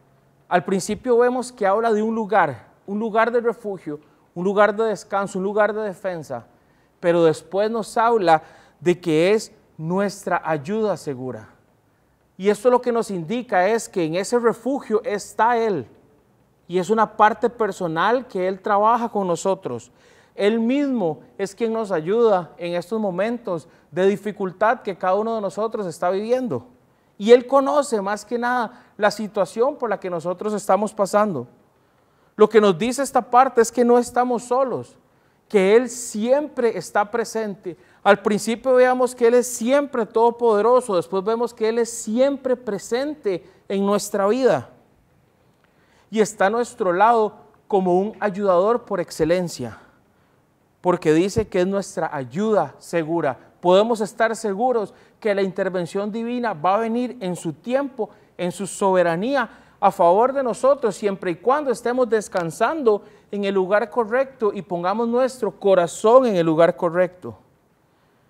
Al 0.47 0.63
principio 0.63 1.17
vemos 1.17 1.51
que 1.51 1.65
habla 1.65 1.91
de 1.91 2.03
un 2.03 2.13
lugar, 2.13 2.67
un 2.85 2.99
lugar 2.99 3.31
de 3.31 3.41
refugio, 3.41 3.99
un 4.33 4.43
lugar 4.43 4.75
de 4.75 4.85
descanso, 4.85 5.37
un 5.39 5.43
lugar 5.43 5.73
de 5.73 5.81
defensa, 5.81 6.45
pero 6.99 7.23
después 7.23 7.69
nos 7.69 7.97
habla 7.97 8.43
de 8.79 8.99
que 8.99 9.33
es 9.33 9.51
nuestra 9.77 10.41
ayuda 10.43 10.95
segura. 10.97 11.49
Y 12.37 12.49
esto 12.49 12.69
lo 12.69 12.81
que 12.81 12.91
nos 12.91 13.11
indica 13.11 13.67
es 13.67 13.87
que 13.87 14.03
en 14.03 14.15
ese 14.15 14.39
refugio 14.39 15.01
está 15.03 15.57
Él. 15.57 15.85
Y 16.67 16.79
es 16.79 16.89
una 16.89 17.17
parte 17.17 17.49
personal 17.49 18.27
que 18.27 18.47
Él 18.47 18.61
trabaja 18.61 19.09
con 19.09 19.27
nosotros. 19.27 19.91
Él 20.33 20.59
mismo 20.59 21.19
es 21.37 21.53
quien 21.53 21.73
nos 21.73 21.91
ayuda 21.91 22.51
en 22.57 22.73
estos 22.73 22.99
momentos 22.99 23.67
de 23.91 24.07
dificultad 24.07 24.81
que 24.81 24.97
cada 24.97 25.15
uno 25.15 25.35
de 25.35 25.41
nosotros 25.41 25.85
está 25.85 26.09
viviendo. 26.09 26.65
Y 27.17 27.31
Él 27.31 27.45
conoce 27.45 28.01
más 28.01 28.25
que 28.25 28.39
nada 28.39 28.85
la 28.97 29.11
situación 29.11 29.75
por 29.75 29.89
la 29.89 29.99
que 29.99 30.09
nosotros 30.09 30.53
estamos 30.53 30.93
pasando. 30.93 31.47
Lo 32.41 32.49
que 32.49 32.59
nos 32.59 32.75
dice 32.75 33.03
esta 33.03 33.21
parte 33.21 33.61
es 33.61 33.71
que 33.71 33.85
no 33.85 33.99
estamos 33.99 34.45
solos, 34.45 34.97
que 35.47 35.75
Él 35.75 35.87
siempre 35.87 36.75
está 36.75 37.11
presente. 37.11 37.77
Al 38.01 38.19
principio 38.23 38.73
veamos 38.73 39.13
que 39.13 39.27
Él 39.27 39.35
es 39.35 39.45
siempre 39.45 40.07
todopoderoso, 40.07 40.95
después 40.95 41.23
vemos 41.23 41.53
que 41.53 41.69
Él 41.69 41.77
es 41.77 41.91
siempre 41.91 42.55
presente 42.55 43.47
en 43.69 43.85
nuestra 43.85 44.25
vida. 44.25 44.71
Y 46.09 46.19
está 46.19 46.47
a 46.47 46.49
nuestro 46.49 46.93
lado 46.93 47.35
como 47.67 47.99
un 47.99 48.17
ayudador 48.19 48.85
por 48.85 48.99
excelencia 48.99 49.77
porque 50.81 51.13
dice 51.13 51.47
que 51.47 51.61
es 51.61 51.67
nuestra 51.67 52.09
ayuda 52.11 52.73
segura. 52.79 53.37
Podemos 53.61 54.01
estar 54.01 54.35
seguros 54.35 54.95
que 55.19 55.35
la 55.35 55.43
intervención 55.43 56.11
divina 56.11 56.53
va 56.53 56.73
a 56.73 56.79
venir 56.79 57.17
en 57.19 57.35
su 57.35 57.53
tiempo, 57.53 58.09
en 58.35 58.51
su 58.51 58.65
soberanía, 58.65 59.47
a 59.81 59.91
favor 59.91 60.31
de 60.31 60.43
nosotros 60.43 60.95
siempre 60.95 61.31
y 61.31 61.35
cuando 61.35 61.71
estemos 61.71 62.07
descansando 62.07 63.03
en 63.31 63.45
el 63.45 63.55
lugar 63.55 63.89
correcto 63.89 64.51
y 64.53 64.61
pongamos 64.61 65.07
nuestro 65.07 65.51
corazón 65.51 66.27
en 66.27 66.35
el 66.35 66.45
lugar 66.45 66.77
correcto. 66.77 67.35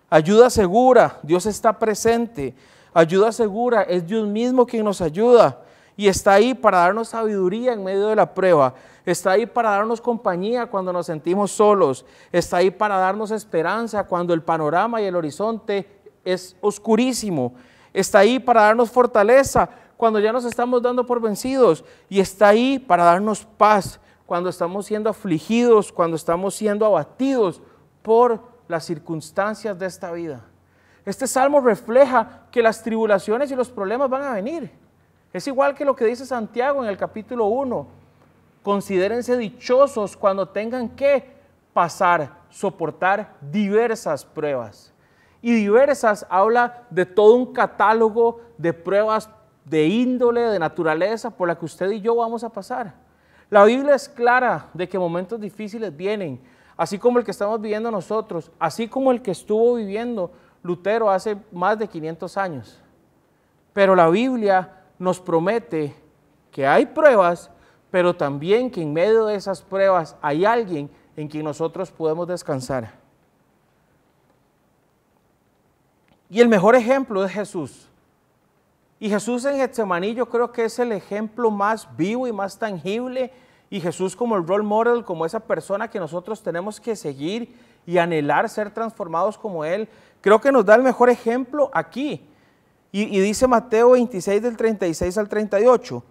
Ayuda 0.09 0.49
segura, 0.49 1.19
Dios 1.21 1.45
está 1.45 1.77
presente. 1.77 2.55
Ayuda 2.93 3.31
segura, 3.31 3.83
es 3.83 4.07
Dios 4.07 4.27
mismo 4.27 4.65
quien 4.65 4.83
nos 4.83 5.01
ayuda 5.01 5.59
y 5.95 6.07
está 6.07 6.33
ahí 6.33 6.53
para 6.53 6.79
darnos 6.79 7.09
sabiduría 7.09 7.73
en 7.73 7.83
medio 7.83 8.07
de 8.07 8.15
la 8.15 8.33
prueba. 8.33 8.73
Está 9.05 9.31
ahí 9.31 9.45
para 9.45 9.71
darnos 9.71 10.01
compañía 10.01 10.65
cuando 10.67 10.93
nos 10.93 11.05
sentimos 11.05 11.51
solos. 11.51 12.05
Está 12.31 12.57
ahí 12.57 12.71
para 12.71 12.97
darnos 12.97 13.31
esperanza 13.31 14.05
cuando 14.05 14.33
el 14.33 14.41
panorama 14.41 15.01
y 15.01 15.05
el 15.05 15.15
horizonte 15.15 15.87
es 16.23 16.55
oscurísimo. 16.61 17.53
Está 17.93 18.19
ahí 18.19 18.39
para 18.39 18.61
darnos 18.61 18.89
fortaleza 18.89 19.69
cuando 20.01 20.19
ya 20.19 20.33
nos 20.33 20.45
estamos 20.45 20.81
dando 20.81 21.05
por 21.05 21.21
vencidos. 21.21 21.83
Y 22.09 22.19
está 22.19 22.47
ahí 22.47 22.79
para 22.79 23.03
darnos 23.03 23.45
paz 23.45 23.99
cuando 24.25 24.49
estamos 24.49 24.87
siendo 24.87 25.11
afligidos, 25.11 25.91
cuando 25.91 26.15
estamos 26.15 26.55
siendo 26.55 26.87
abatidos 26.87 27.61
por 28.01 28.41
las 28.67 28.83
circunstancias 28.83 29.77
de 29.77 29.85
esta 29.85 30.11
vida. 30.11 30.43
Este 31.05 31.27
salmo 31.27 31.61
refleja 31.61 32.47
que 32.49 32.63
las 32.63 32.81
tribulaciones 32.81 33.51
y 33.51 33.55
los 33.55 33.69
problemas 33.69 34.09
van 34.09 34.23
a 34.23 34.33
venir. 34.33 34.71
Es 35.31 35.45
igual 35.45 35.75
que 35.75 35.85
lo 35.85 35.95
que 35.95 36.05
dice 36.05 36.25
Santiago 36.25 36.83
en 36.83 36.89
el 36.89 36.97
capítulo 36.97 37.45
1. 37.45 37.87
Considérense 38.63 39.37
dichosos 39.37 40.17
cuando 40.17 40.49
tengan 40.49 40.89
que 40.89 41.31
pasar, 41.73 42.39
soportar 42.49 43.35
diversas 43.39 44.25
pruebas. 44.25 44.91
Y 45.43 45.53
diversas 45.53 46.25
habla 46.27 46.87
de 46.89 47.05
todo 47.05 47.35
un 47.35 47.53
catálogo 47.53 48.41
de 48.57 48.73
pruebas 48.73 49.29
de 49.65 49.85
índole, 49.85 50.41
de 50.41 50.59
naturaleza, 50.59 51.29
por 51.29 51.47
la 51.47 51.57
que 51.57 51.65
usted 51.65 51.91
y 51.91 52.01
yo 52.01 52.15
vamos 52.15 52.43
a 52.43 52.49
pasar. 52.49 52.93
La 53.49 53.63
Biblia 53.65 53.95
es 53.95 54.07
clara 54.07 54.69
de 54.73 54.87
que 54.87 54.97
momentos 54.97 55.39
difíciles 55.39 55.95
vienen, 55.95 56.39
así 56.77 56.97
como 56.97 57.19
el 57.19 57.25
que 57.25 57.31
estamos 57.31 57.59
viviendo 57.59 57.91
nosotros, 57.91 58.51
así 58.57 58.87
como 58.87 59.11
el 59.11 59.21
que 59.21 59.31
estuvo 59.31 59.75
viviendo 59.75 60.31
Lutero 60.63 61.09
hace 61.09 61.37
más 61.51 61.77
de 61.77 61.87
500 61.87 62.37
años. 62.37 62.79
Pero 63.73 63.95
la 63.95 64.09
Biblia 64.09 64.71
nos 64.97 65.19
promete 65.19 65.95
que 66.51 66.65
hay 66.65 66.85
pruebas, 66.85 67.49
pero 67.89 68.15
también 68.15 68.69
que 68.69 68.81
en 68.81 68.93
medio 68.93 69.25
de 69.25 69.35
esas 69.35 69.61
pruebas 69.61 70.15
hay 70.21 70.45
alguien 70.45 70.89
en 71.15 71.27
quien 71.27 71.43
nosotros 71.43 71.91
podemos 71.91 72.27
descansar. 72.27 72.93
Y 76.29 76.39
el 76.39 76.47
mejor 76.47 76.75
ejemplo 76.75 77.25
es 77.25 77.31
Jesús. 77.31 77.90
Y 79.01 79.09
Jesús 79.09 79.43
en 79.45 79.57
Getsemaní 79.57 80.13
yo 80.13 80.29
creo 80.29 80.51
que 80.51 80.65
es 80.65 80.77
el 80.77 80.91
ejemplo 80.91 81.49
más 81.49 81.87
vivo 81.97 82.27
y 82.27 82.31
más 82.31 82.59
tangible. 82.59 83.33
Y 83.67 83.81
Jesús 83.81 84.15
como 84.15 84.35
el 84.35 84.45
role 84.45 84.63
model, 84.63 85.03
como 85.03 85.25
esa 85.25 85.39
persona 85.39 85.89
que 85.89 85.99
nosotros 85.99 86.43
tenemos 86.43 86.79
que 86.79 86.95
seguir 86.95 87.57
y 87.87 87.97
anhelar 87.97 88.47
ser 88.47 88.69
transformados 88.69 89.39
como 89.39 89.65
Él. 89.65 89.89
Creo 90.21 90.39
que 90.39 90.51
nos 90.51 90.63
da 90.63 90.75
el 90.75 90.83
mejor 90.83 91.09
ejemplo 91.09 91.71
aquí. 91.73 92.29
Y, 92.91 93.19
dice 93.21 93.47
Mateo 93.47 93.91
26 93.91 94.39
del 94.39 94.55
36 94.55 95.17
al 95.17 95.27
38. 95.27 96.03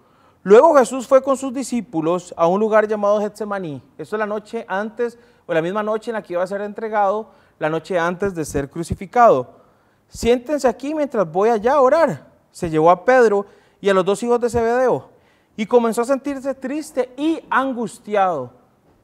Luego 0.43 0.75
Jesús 0.75 1.07
fue 1.07 1.23
con 1.23 1.37
sus 1.37 1.53
discípulos 1.53 2.33
a 2.35 2.45
un 2.47 2.59
lugar 2.59 2.89
llamado 2.89 3.21
Getsemaní. 3.21 3.81
Eso 3.97 4.17
es 4.17 4.19
la 4.19 4.25
noche 4.25 4.65
antes, 4.67 5.17
o 5.45 5.53
la 5.53 5.61
misma 5.61 5.81
noche 5.81 6.11
en 6.11 6.15
la 6.15 6.21
que 6.21 6.33
iba 6.33 6.43
a 6.43 6.47
ser 6.47 6.59
entregado, 6.59 7.29
la 7.57 7.69
noche 7.69 7.97
antes 7.97 8.35
de 8.35 8.43
ser 8.43 8.69
crucificado. 8.69 9.61
Siéntense 10.09 10.67
aquí 10.67 10.93
mientras 10.93 11.31
voy 11.31 11.47
allá 11.47 11.75
a 11.75 11.81
orar. 11.81 12.30
Se 12.51 12.69
llevó 12.69 12.91
a 12.91 13.05
Pedro 13.05 13.45
y 13.79 13.89
a 13.89 13.93
los 13.93 14.05
dos 14.05 14.21
hijos 14.23 14.39
de 14.39 14.49
Zebedeo 14.49 15.09
y 15.55 15.65
comenzó 15.65 16.01
a 16.01 16.05
sentirse 16.05 16.53
triste 16.53 17.13
y 17.17 17.39
angustiado. 17.49 18.51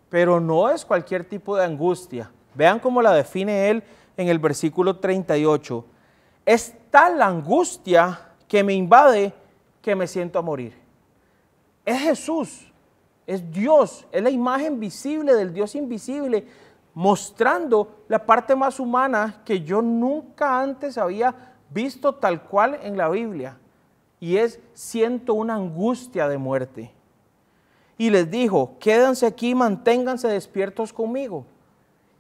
Pero 0.09 0.39
no 0.39 0.69
es 0.69 0.85
cualquier 0.85 1.23
tipo 1.23 1.55
de 1.55 1.65
angustia. 1.65 2.31
Vean 2.53 2.79
cómo 2.79 3.01
la 3.01 3.13
define 3.13 3.69
él 3.69 3.83
en 4.15 4.29
el 4.29 4.39
versículo 4.39 4.97
38 4.97 5.85
es 6.47 6.73
tal 6.89 7.17
la 7.17 7.27
angustia 7.27 8.21
que 8.47 8.63
me 8.63 8.73
invade 8.73 9.33
que 9.81 9.93
me 9.97 10.07
siento 10.07 10.39
a 10.39 10.41
morir. 10.41 10.73
Es 11.83 11.99
Jesús, 11.99 12.71
es 13.25 13.51
Dios, 13.51 14.07
es 14.13 14.23
la 14.23 14.29
imagen 14.29 14.79
visible 14.79 15.33
del 15.35 15.53
Dios 15.53 15.75
invisible, 15.75 16.47
mostrando 16.93 18.05
la 18.07 18.25
parte 18.25 18.55
más 18.55 18.79
humana 18.79 19.41
que 19.43 19.61
yo 19.61 19.81
nunca 19.81 20.61
antes 20.61 20.97
había 20.97 21.56
visto 21.69 22.15
tal 22.15 22.43
cual 22.43 22.79
en 22.81 22.97
la 22.97 23.09
Biblia. 23.09 23.57
Y 24.19 24.37
es, 24.37 24.59
siento 24.73 25.33
una 25.33 25.55
angustia 25.55 26.27
de 26.27 26.37
muerte. 26.37 26.91
Y 27.97 28.09
les 28.09 28.29
dijo, 28.29 28.75
quédense 28.79 29.25
aquí, 29.25 29.55
manténganse 29.55 30.27
despiertos 30.27 30.93
conmigo. 30.93 31.45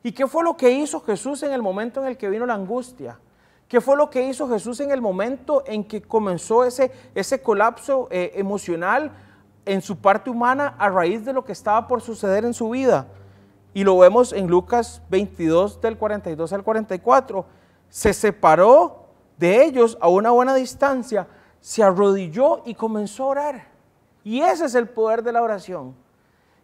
¿Y 0.03 0.11
qué 0.11 0.27
fue 0.27 0.43
lo 0.43 0.57
que 0.57 0.71
hizo 0.71 1.01
Jesús 1.01 1.43
en 1.43 1.51
el 1.51 1.61
momento 1.61 2.01
en 2.01 2.07
el 2.07 2.17
que 2.17 2.29
vino 2.29 2.45
la 2.45 2.53
angustia? 2.53 3.19
¿Qué 3.67 3.81
fue 3.81 3.97
lo 3.97 4.09
que 4.09 4.25
hizo 4.27 4.47
Jesús 4.47 4.79
en 4.79 4.91
el 4.91 5.01
momento 5.01 5.63
en 5.67 5.83
que 5.83 6.01
comenzó 6.01 6.63
ese, 6.63 6.91
ese 7.13 7.41
colapso 7.41 8.07
eh, 8.11 8.31
emocional 8.35 9.11
en 9.65 9.81
su 9.81 9.97
parte 9.97 10.29
humana 10.29 10.75
a 10.77 10.87
raíz 10.89 11.25
de 11.25 11.33
lo 11.33 11.43
que 11.43 11.51
estaba 11.51 11.87
por 11.87 12.01
suceder 12.01 12.45
en 12.45 12.53
su 12.53 12.69
vida? 12.69 13.07
Y 13.73 13.83
lo 13.83 13.97
vemos 13.97 14.31
en 14.31 14.47
Lucas 14.47 15.01
22 15.09 15.81
del 15.81 15.97
42 15.97 16.53
al 16.53 16.63
44. 16.63 17.45
Se 17.89 18.13
separó 18.13 19.06
de 19.37 19.63
ellos 19.63 19.97
a 20.01 20.07
una 20.07 20.31
buena 20.31 20.55
distancia, 20.55 21.27
se 21.61 21.83
arrodilló 21.83 22.63
y 22.65 22.73
comenzó 22.73 23.23
a 23.23 23.27
orar. 23.27 23.67
Y 24.23 24.41
ese 24.41 24.65
es 24.65 24.75
el 24.75 24.87
poder 24.87 25.23
de 25.23 25.31
la 25.31 25.41
oración. 25.41 25.95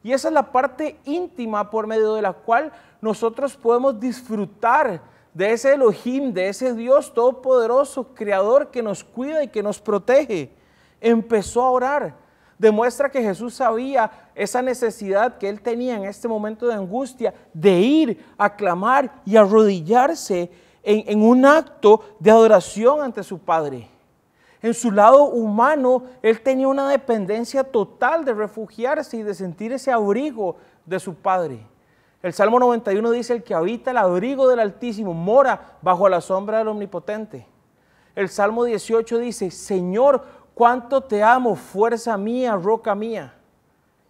Y 0.04 0.12
esa 0.12 0.28
es 0.28 0.34
la 0.34 0.52
parte 0.52 1.00
íntima 1.06 1.70
por 1.70 1.88
medio 1.88 2.14
de 2.14 2.22
la 2.22 2.34
cual 2.34 2.72
nosotros 3.00 3.56
podemos 3.56 4.00
disfrutar 4.00 5.02
de 5.34 5.52
ese 5.52 5.74
Elohim, 5.74 6.34
de 6.34 6.50
ese 6.50 6.74
Dios 6.74 7.14
todopoderoso, 7.14 8.14
creador 8.14 8.70
que 8.70 8.84
nos 8.84 9.04
cuida 9.04 9.44
y 9.44 9.48
que 9.48 9.64
nos 9.64 9.80
protege. 9.80 10.52
Empezó 11.00 11.62
a 11.62 11.72
orar. 11.72 12.16
Demuestra 12.58 13.10
que 13.10 13.22
Jesús 13.22 13.56
sabía 13.56 14.30
esa 14.36 14.62
necesidad 14.62 15.38
que 15.38 15.50
él 15.50 15.62
tenía 15.62 15.96
en 15.96 16.04
este 16.04 16.28
momento 16.28 16.68
de 16.68 16.76
angustia 16.76 17.34
de 17.54 17.80
ir 17.80 18.26
a 18.38 18.56
clamar 18.56 19.22
y 19.26 19.36
arrodillarse 19.36 20.52
en, 20.84 21.24
un 21.24 21.46
acto 21.46 22.02
de 22.20 22.32
adoración 22.32 23.02
ante 23.02 23.24
su 23.24 23.40
Padre. 23.40 23.90
En 24.62 24.74
su 24.74 24.92
lado 24.92 25.26
humano, 25.26 26.04
él 26.22 26.42
tenía 26.42 26.68
una 26.68 26.90
dependencia 26.90 27.64
total 27.64 28.24
de 28.24 28.34
refugiarse 28.34 29.18
y 29.18 29.24
de 29.24 29.34
sentir 29.34 29.74
ese 29.74 29.92
abrigo 29.92 30.58
de 30.86 31.00
su 31.00 31.16
Padre. 31.16 31.66
El 32.22 32.34
Salmo 32.34 32.60
91 32.60 33.12
dice, 33.12 33.34
el 33.34 33.44
que 33.44 33.54
habita 33.54 33.92
el 33.92 33.98
abrigo 33.98 34.48
del 34.48 34.60
Altísimo 34.60 35.14
mora 35.14 35.78
bajo 35.82 36.08
la 36.08 36.22
sombra 36.22 36.60
del 36.60 36.70
Omnipotente. 36.70 37.46
El 38.16 38.30
Salmo 38.30 38.64
18 38.64 39.18
dice, 39.18 39.52
Señor, 39.52 40.24
cuánto 40.54 41.02
te 41.02 41.22
amo, 41.22 41.56
fuerza 41.56 42.18
mía, 42.18 42.56
roca 42.56 42.96
mía. 42.96 43.34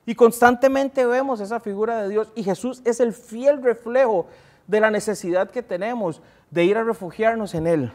Y 0.05 0.15
constantemente 0.15 1.05
vemos 1.05 1.39
esa 1.39 1.59
figura 1.59 2.01
de 2.01 2.09
Dios 2.09 2.31
y 2.35 2.43
Jesús 2.43 2.81
es 2.83 2.99
el 2.99 3.13
fiel 3.13 3.63
reflejo 3.63 4.27
de 4.67 4.79
la 4.79 4.91
necesidad 4.91 5.49
que 5.49 5.63
tenemos 5.63 6.21
de 6.53 6.65
ir 6.65 6.77
a 6.77 6.83
refugiarnos 6.83 7.55
en 7.55 7.67
Él. 7.67 7.91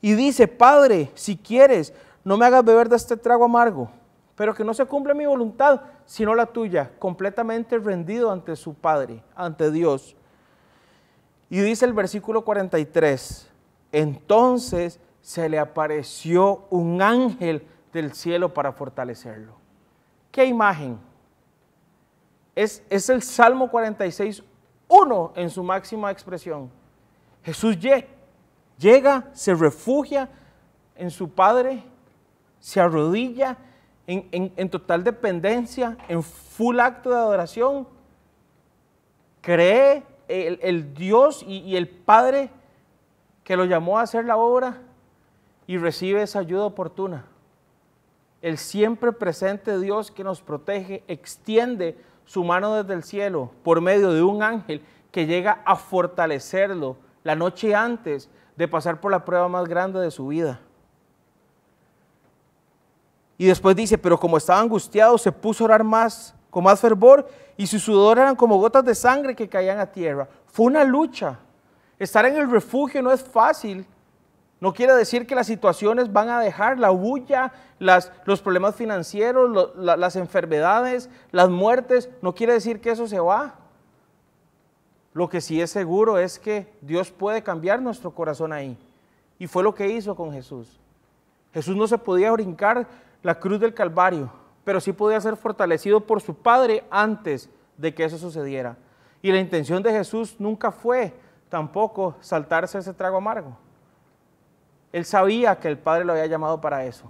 Y 0.00 0.14
dice, 0.14 0.48
Padre, 0.48 1.10
si 1.14 1.36
quieres, 1.36 1.92
no 2.24 2.36
me 2.36 2.46
hagas 2.46 2.64
beber 2.64 2.88
de 2.88 2.96
este 2.96 3.16
trago 3.16 3.44
amargo 3.44 3.90
pero 4.36 4.54
que 4.54 4.64
no 4.64 4.74
se 4.74 4.84
cumple 4.86 5.14
mi 5.14 5.26
voluntad, 5.26 5.80
sino 6.06 6.34
la 6.34 6.46
tuya, 6.46 6.90
completamente 6.98 7.78
rendido 7.78 8.30
ante 8.30 8.56
su 8.56 8.74
Padre, 8.74 9.22
ante 9.34 9.70
Dios. 9.70 10.16
Y 11.48 11.60
dice 11.60 11.84
el 11.84 11.92
versículo 11.92 12.44
43, 12.44 13.48
entonces 13.92 14.98
se 15.20 15.48
le 15.48 15.58
apareció 15.58 16.66
un 16.70 17.00
ángel 17.00 17.66
del 17.92 18.12
cielo 18.12 18.52
para 18.52 18.72
fortalecerlo. 18.72 19.54
¿Qué 20.32 20.44
imagen? 20.46 20.98
Es, 22.56 22.82
es 22.90 23.08
el 23.08 23.22
Salmo 23.22 23.70
46, 23.70 24.42
1 24.88 25.32
en 25.36 25.50
su 25.50 25.62
máxima 25.62 26.10
expresión. 26.10 26.70
Jesús 27.44 27.78
llega, 28.78 29.28
se 29.32 29.54
refugia 29.54 30.30
en 30.96 31.10
su 31.10 31.28
Padre, 31.28 31.82
se 32.58 32.80
arrodilla 32.80 33.58
en, 34.06 34.70
total 34.70 35.04
dependencia, 35.04 35.96
en 36.08 36.22
full 36.22 36.80
acto 36.80 37.10
de 37.10 37.16
adoración, 37.16 37.86
cree 39.42 40.02
el, 40.26 40.94
Dios 40.94 41.44
y, 41.46 41.58
y, 41.58 41.76
el 41.76 41.86
Padre 41.88 42.50
que 43.44 43.56
lo 43.56 43.66
llamó 43.66 43.98
a 43.98 44.02
hacer 44.02 44.24
la 44.24 44.38
obra 44.38 44.80
y 45.66 45.76
recibe 45.76 46.22
esa 46.22 46.38
ayuda 46.38 46.64
oportuna. 46.64 47.26
El 48.40 48.56
siempre 48.56 49.12
presente 49.12 49.78
Dios 49.78 50.10
que 50.10 50.24
nos 50.24 50.40
protege 50.40 51.02
extiende 51.08 51.98
su 52.24 52.42
mano 52.42 52.74
desde 52.74 52.94
el 52.94 53.02
cielo 53.02 53.50
por 53.62 53.82
medio 53.82 54.12
de 54.12 54.22
un 54.22 54.42
ángel 54.42 54.82
que 55.10 55.26
llega 55.26 55.62
a 55.64 55.76
fortalecerlo 55.76 56.96
la 57.24 57.34
noche 57.34 57.74
antes 57.74 58.30
de 58.54 58.68
pasar 58.68 59.00
por 59.00 59.10
la 59.10 59.24
prueba 59.24 59.48
más 59.48 59.66
grande 59.66 59.98
de 59.98 60.10
su 60.10 60.28
vida. 60.28 60.60
Y 63.36 63.46
después 63.46 63.74
dice, 63.74 63.98
pero 63.98 64.20
como 64.20 64.36
estaba 64.36 64.60
angustiado, 64.60 65.18
se 65.18 65.32
puso 65.32 65.64
a 65.64 65.66
orar 65.66 65.82
más, 65.82 66.34
con 66.50 66.62
más 66.62 66.78
fervor, 66.78 67.28
y 67.56 67.66
su 67.66 67.80
sudor 67.80 68.18
eran 68.18 68.36
como 68.36 68.58
gotas 68.58 68.84
de 68.84 68.94
sangre 68.94 69.34
que 69.34 69.48
caían 69.48 69.80
a 69.80 69.86
tierra. 69.86 70.28
Fue 70.46 70.66
una 70.66 70.84
lucha. 70.84 71.38
Estar 71.98 72.26
en 72.26 72.36
el 72.36 72.48
refugio 72.48 73.02
no 73.02 73.10
es 73.10 73.22
fácil. 73.22 73.86
No 74.60 74.72
quiere 74.72 74.94
decir 74.94 75.26
que 75.26 75.34
las 75.34 75.46
situaciones 75.46 76.12
van 76.12 76.28
a 76.28 76.40
dejar 76.40 76.78
la 76.78 76.90
bulla, 76.90 77.52
los 77.78 78.40
problemas 78.40 78.76
financieros, 78.76 79.74
las 79.76 80.16
enfermedades, 80.16 81.10
las 81.32 81.48
muertes. 81.48 82.08
No 82.22 82.34
quiere 82.34 82.52
decir 82.52 82.80
que 82.80 82.90
eso 82.90 83.06
se 83.06 83.18
va. 83.18 83.56
Lo 85.14 85.28
que 85.28 85.40
sí 85.40 85.60
es 85.60 85.70
seguro 85.70 86.18
es 86.18 86.40
que 86.40 86.66
Dios 86.80 87.12
puede 87.12 87.42
cambiar 87.42 87.80
nuestro 87.80 88.10
corazón 88.10 88.52
ahí. 88.52 88.76
Y 89.38 89.46
fue 89.46 89.62
lo 89.62 89.74
que 89.74 89.88
hizo 89.88 90.14
con 90.16 90.32
Jesús. 90.32 90.80
Jesús 91.52 91.76
no 91.76 91.86
se 91.86 91.98
podía 91.98 92.32
brincar 92.32 92.88
la 93.22 93.38
cruz 93.38 93.60
del 93.60 93.72
Calvario, 93.72 94.30
pero 94.64 94.80
sí 94.80 94.92
podía 94.92 95.20
ser 95.20 95.36
fortalecido 95.36 96.00
por 96.00 96.20
su 96.20 96.34
Padre 96.34 96.84
antes 96.90 97.48
de 97.78 97.94
que 97.94 98.04
eso 98.04 98.18
sucediera. 98.18 98.76
Y 99.22 99.30
la 99.30 99.38
intención 99.38 99.82
de 99.84 99.92
Jesús 99.92 100.34
nunca 100.40 100.72
fue 100.72 101.14
tampoco 101.48 102.16
saltarse 102.20 102.78
ese 102.78 102.92
trago 102.92 103.16
amargo. 103.16 103.56
Él 104.92 105.04
sabía 105.04 105.58
que 105.60 105.68
el 105.68 105.78
Padre 105.78 106.04
lo 106.04 106.12
había 106.12 106.26
llamado 106.26 106.60
para 106.60 106.84
eso. 106.84 107.08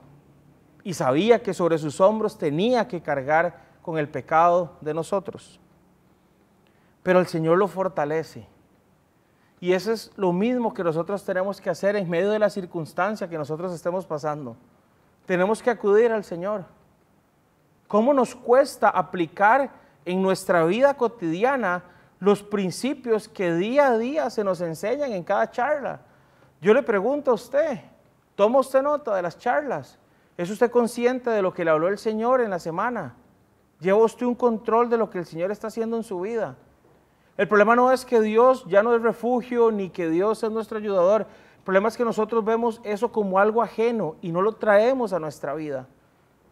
Y 0.83 0.93
sabía 0.93 1.43
que 1.43 1.55
sobre 1.55 1.79
sus 1.79 2.01
hombros 2.03 2.37
tenía 2.37 2.87
que 2.87 3.01
cargar 3.01 3.65
con 3.81 3.97
el 3.97 4.09
pecado 4.09 4.77
de 4.83 4.93
nosotros. 4.93 5.59
Pero 7.05 7.21
el 7.21 7.27
Señor 7.29 7.59
lo 7.59 7.69
fortalece. 7.69 8.49
Y 9.61 9.73
eso 9.73 9.93
es 9.93 10.11
lo 10.17 10.33
mismo 10.33 10.75
que 10.75 10.83
nosotros 10.83 11.25
tenemos 11.25 11.61
que 11.61 11.71
hacer 11.71 11.95
en 11.95 12.11
medio 12.11 12.31
de 12.31 12.41
la 12.41 12.51
circunstancia 12.51 13.29
que 13.29 13.39
nosotros 13.39 13.73
estemos 13.73 14.05
pasando. 14.05 14.57
Tenemos 15.27 15.63
que 15.63 15.71
acudir 15.71 16.11
al 16.11 16.25
Señor. 16.25 16.65
¿Cómo 17.87 18.13
nos 18.13 18.35
cuesta 18.35 18.89
aplicar 18.89 19.71
en 20.05 20.23
nuestra 20.23 20.65
vida 20.65 20.95
cotidiana 20.95 21.85
los 22.21 22.43
principios 22.43 23.29
que 23.29 23.53
día 23.55 23.89
a 23.89 23.99
día 23.99 24.31
se 24.31 24.43
nos 24.43 24.61
enseñan 24.63 25.13
en 25.13 25.25
cada 25.25 25.51
charla? 25.51 26.01
Yo 26.61 26.73
le 26.73 26.83
pregunto 26.83 27.31
a 27.31 27.35
usted, 27.35 27.81
¿toma 28.35 28.61
usted 28.61 28.83
nota 28.83 29.15
de 29.15 29.23
las 29.23 29.39
charlas? 29.39 29.99
¿Es 30.39 30.51
usted 30.51 30.71
consciente 30.71 31.29
de 31.29 31.43
lo 31.43 31.53
que 31.53 31.65
le 31.65 31.71
habló 31.71 31.89
el 31.89 31.99
Señor 31.99 32.41
en 32.41 32.51
la 32.51 32.59
semana? 32.59 33.15
¿Lleva 33.79 33.99
usted 33.99 34.25
un 34.25 34.35
control 34.35 34.89
de 34.89 34.97
lo 34.97 35.11
que 35.11 35.19
el 35.19 35.27
Señor 35.27 35.51
está 35.51 35.67
haciendo 35.67 35.99
en 35.99 36.03
su 36.03 36.21
vida? 36.21 36.57
El 37.37 37.49
problema 37.49 37.75
no 37.75 37.91
es 37.91 38.05
que 38.05 38.21
Dios 38.21 38.65
ya 38.67 38.83
no 38.83 38.95
es 38.95 39.03
refugio 39.03 39.73
ni 39.73 39.91
que 39.91 40.09
Dios 40.09 40.43
es 40.45 40.51
nuestro 40.51 40.79
ayudador. 40.79 41.23
El 41.23 41.63
problema 41.65 41.89
es 41.89 41.97
que 41.97 42.05
nosotros 42.05 42.45
vemos 42.45 42.81
eso 42.85 43.11
como 43.11 43.39
algo 43.39 43.63
ajeno 43.63 44.17
y 44.23 44.31
no 44.31 44.41
lo 44.41 44.53
traemos 44.53 45.13
a 45.13 45.19
nuestra 45.19 45.55
vida. 45.55 45.89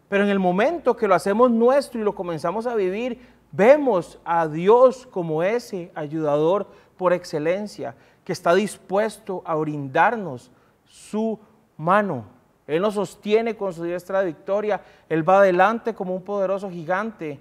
Pero 0.09 0.25
en 0.25 0.29
el 0.29 0.39
momento 0.39 0.95
que 0.95 1.07
lo 1.07 1.15
hacemos 1.15 1.49
nuestro 1.51 2.01
y 2.01 2.03
lo 2.03 2.13
comenzamos 2.13 2.67
a 2.67 2.75
vivir, 2.75 3.19
vemos 3.51 4.19
a 4.25 4.47
Dios 4.47 5.07
como 5.07 5.41
ese 5.41 5.91
ayudador 5.95 6.67
por 6.97 7.13
excelencia, 7.13 7.95
que 8.25 8.33
está 8.33 8.53
dispuesto 8.53 9.41
a 9.45 9.55
brindarnos 9.55 10.51
su 10.85 11.39
mano. 11.77 12.25
Él 12.67 12.81
nos 12.81 12.95
sostiene 12.95 13.55
con 13.55 13.73
su 13.73 13.83
diestra 13.83 14.19
de 14.19 14.27
victoria. 14.27 14.81
Él 15.09 15.27
va 15.27 15.39
adelante 15.39 15.93
como 15.93 16.15
un 16.15 16.23
poderoso 16.23 16.69
gigante. 16.69 17.39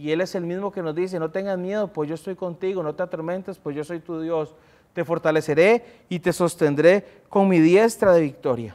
Y 0.00 0.12
Él 0.12 0.22
es 0.22 0.34
el 0.34 0.46
mismo 0.46 0.72
que 0.72 0.82
nos 0.82 0.94
dice, 0.94 1.18
no 1.18 1.30
tengas 1.30 1.58
miedo, 1.58 1.88
pues 1.88 2.08
yo 2.08 2.14
estoy 2.14 2.34
contigo, 2.34 2.82
no 2.82 2.94
te 2.94 3.02
atormentes, 3.02 3.58
pues 3.58 3.76
yo 3.76 3.84
soy 3.84 4.00
tu 4.00 4.20
Dios 4.20 4.54
te 4.92 5.04
fortaleceré 5.04 5.84
y 6.08 6.18
te 6.18 6.32
sostendré 6.32 7.04
con 7.28 7.48
mi 7.48 7.60
diestra 7.60 8.12
de 8.12 8.22
victoria. 8.22 8.74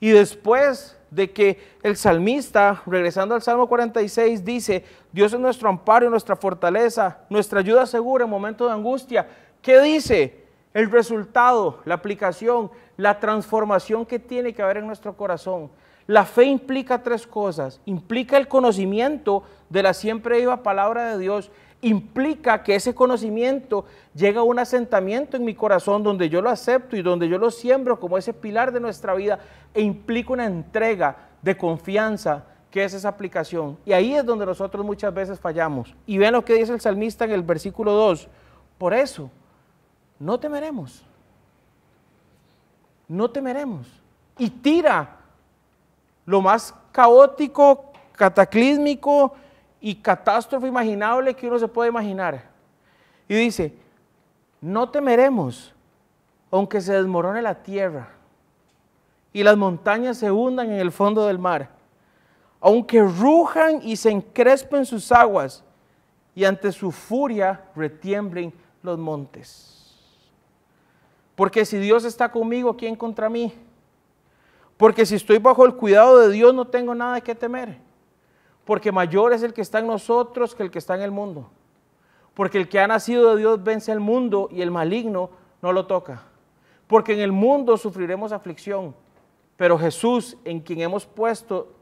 Y 0.00 0.10
después 0.10 0.96
de 1.10 1.30
que 1.32 1.58
el 1.82 1.96
salmista, 1.96 2.82
regresando 2.86 3.34
al 3.34 3.42
Salmo 3.42 3.68
46, 3.68 4.44
dice, 4.44 4.84
Dios 5.12 5.32
es 5.32 5.40
nuestro 5.40 5.68
amparo 5.68 6.06
y 6.06 6.10
nuestra 6.10 6.36
fortaleza, 6.36 7.18
nuestra 7.28 7.60
ayuda 7.60 7.86
segura 7.86 8.24
en 8.24 8.30
momentos 8.30 8.68
de 8.68 8.74
angustia. 8.74 9.28
¿Qué 9.60 9.80
dice? 9.80 10.44
El 10.72 10.90
resultado, 10.90 11.80
la 11.84 11.94
aplicación, 11.94 12.70
la 12.96 13.18
transformación 13.18 14.06
que 14.06 14.18
tiene 14.18 14.54
que 14.54 14.62
haber 14.62 14.78
en 14.78 14.86
nuestro 14.86 15.16
corazón. 15.16 15.70
La 16.08 16.24
fe 16.24 16.44
implica 16.44 17.02
tres 17.02 17.26
cosas. 17.26 17.80
Implica 17.84 18.38
el 18.38 18.48
conocimiento 18.48 19.44
de 19.68 19.82
la 19.82 19.94
siempre 19.94 20.38
viva 20.38 20.62
palabra 20.64 21.12
de 21.12 21.18
Dios 21.18 21.52
implica 21.80 22.62
que 22.62 22.74
ese 22.74 22.94
conocimiento 22.94 23.84
llega 24.14 24.40
a 24.40 24.44
un 24.44 24.58
asentamiento 24.58 25.36
en 25.36 25.44
mi 25.44 25.54
corazón 25.54 26.02
donde 26.02 26.28
yo 26.28 26.42
lo 26.42 26.50
acepto 26.50 26.96
y 26.96 27.02
donde 27.02 27.28
yo 27.28 27.38
lo 27.38 27.50
siembro 27.50 28.00
como 28.00 28.18
ese 28.18 28.34
pilar 28.34 28.72
de 28.72 28.80
nuestra 28.80 29.14
vida 29.14 29.38
e 29.72 29.82
implica 29.82 30.32
una 30.32 30.46
entrega 30.46 31.28
de 31.40 31.56
confianza 31.56 32.44
que 32.70 32.84
es 32.84 32.94
esa 32.94 33.08
aplicación. 33.08 33.78
Y 33.84 33.92
ahí 33.92 34.14
es 34.14 34.24
donde 34.24 34.44
nosotros 34.44 34.84
muchas 34.84 35.14
veces 35.14 35.38
fallamos. 35.38 35.94
Y 36.04 36.18
ven 36.18 36.32
lo 36.32 36.44
que 36.44 36.54
dice 36.54 36.72
el 36.72 36.80
salmista 36.80 37.24
en 37.24 37.30
el 37.30 37.42
versículo 37.42 37.92
2. 37.92 38.28
Por 38.76 38.92
eso, 38.92 39.30
no 40.18 40.38
temeremos. 40.40 41.04
No 43.06 43.30
temeremos. 43.30 43.86
Y 44.36 44.50
tira 44.50 45.17
lo 46.28 46.42
más 46.42 46.74
caótico, 46.92 47.90
cataclísmico, 48.12 49.32
y 49.80 49.94
catástrofe 49.94 50.66
imaginable 50.66 51.34
que 51.34 51.48
uno 51.48 51.58
se 51.58 51.66
puede 51.66 51.88
imaginar. 51.88 52.50
Y 53.26 53.34
dice, 53.34 53.72
no 54.60 54.90
temeremos, 54.90 55.72
aunque 56.50 56.82
se 56.82 56.92
desmorone 56.92 57.40
la 57.40 57.54
tierra 57.54 58.10
y 59.32 59.42
las 59.42 59.56
montañas 59.56 60.18
se 60.18 60.30
hundan 60.30 60.70
en 60.70 60.80
el 60.80 60.92
fondo 60.92 61.26
del 61.26 61.38
mar, 61.38 61.70
aunque 62.60 63.00
rujan 63.02 63.80
y 63.82 63.96
se 63.96 64.10
encrespen 64.10 64.84
sus 64.84 65.10
aguas 65.10 65.64
y 66.34 66.44
ante 66.44 66.72
su 66.72 66.90
furia 66.90 67.64
retiemblen 67.74 68.52
los 68.82 68.98
montes. 68.98 69.96
Porque 71.34 71.64
si 71.64 71.78
Dios 71.78 72.04
está 72.04 72.30
conmigo, 72.30 72.76
¿quién 72.76 72.96
contra 72.96 73.30
mí? 73.30 73.54
Porque 74.78 75.04
si 75.04 75.16
estoy 75.16 75.36
bajo 75.36 75.66
el 75.66 75.74
cuidado 75.74 76.18
de 76.18 76.30
Dios, 76.30 76.54
no 76.54 76.66
tengo 76.66 76.94
nada 76.94 77.20
que 77.20 77.34
temer 77.34 77.86
porque 78.68 78.92
mayor 78.92 79.32
es 79.32 79.42
el 79.42 79.54
que 79.54 79.62
está 79.62 79.78
en 79.78 79.86
nosotros 79.86 80.54
que 80.54 80.62
el 80.62 80.70
que 80.70 80.78
está 80.78 80.94
en 80.94 81.00
el 81.00 81.10
mundo. 81.10 81.48
Porque 82.34 82.58
el 82.58 82.68
que 82.68 82.78
ha 82.78 82.86
nacido 82.86 83.30
de 83.30 83.38
Dios 83.38 83.64
vence 83.64 83.90
al 83.90 83.98
mundo 83.98 84.50
y 84.52 84.60
el 84.60 84.70
maligno 84.70 85.30
no 85.62 85.72
lo 85.72 85.86
toca. 85.86 86.24
Porque 86.86 87.14
en 87.14 87.20
el 87.20 87.32
mundo 87.32 87.78
sufriremos 87.78 88.30
aflicción, 88.30 88.94
pero 89.56 89.78
Jesús, 89.78 90.36
en 90.44 90.60
quien 90.60 90.82
hemos 90.82 91.06
puesto 91.06 91.72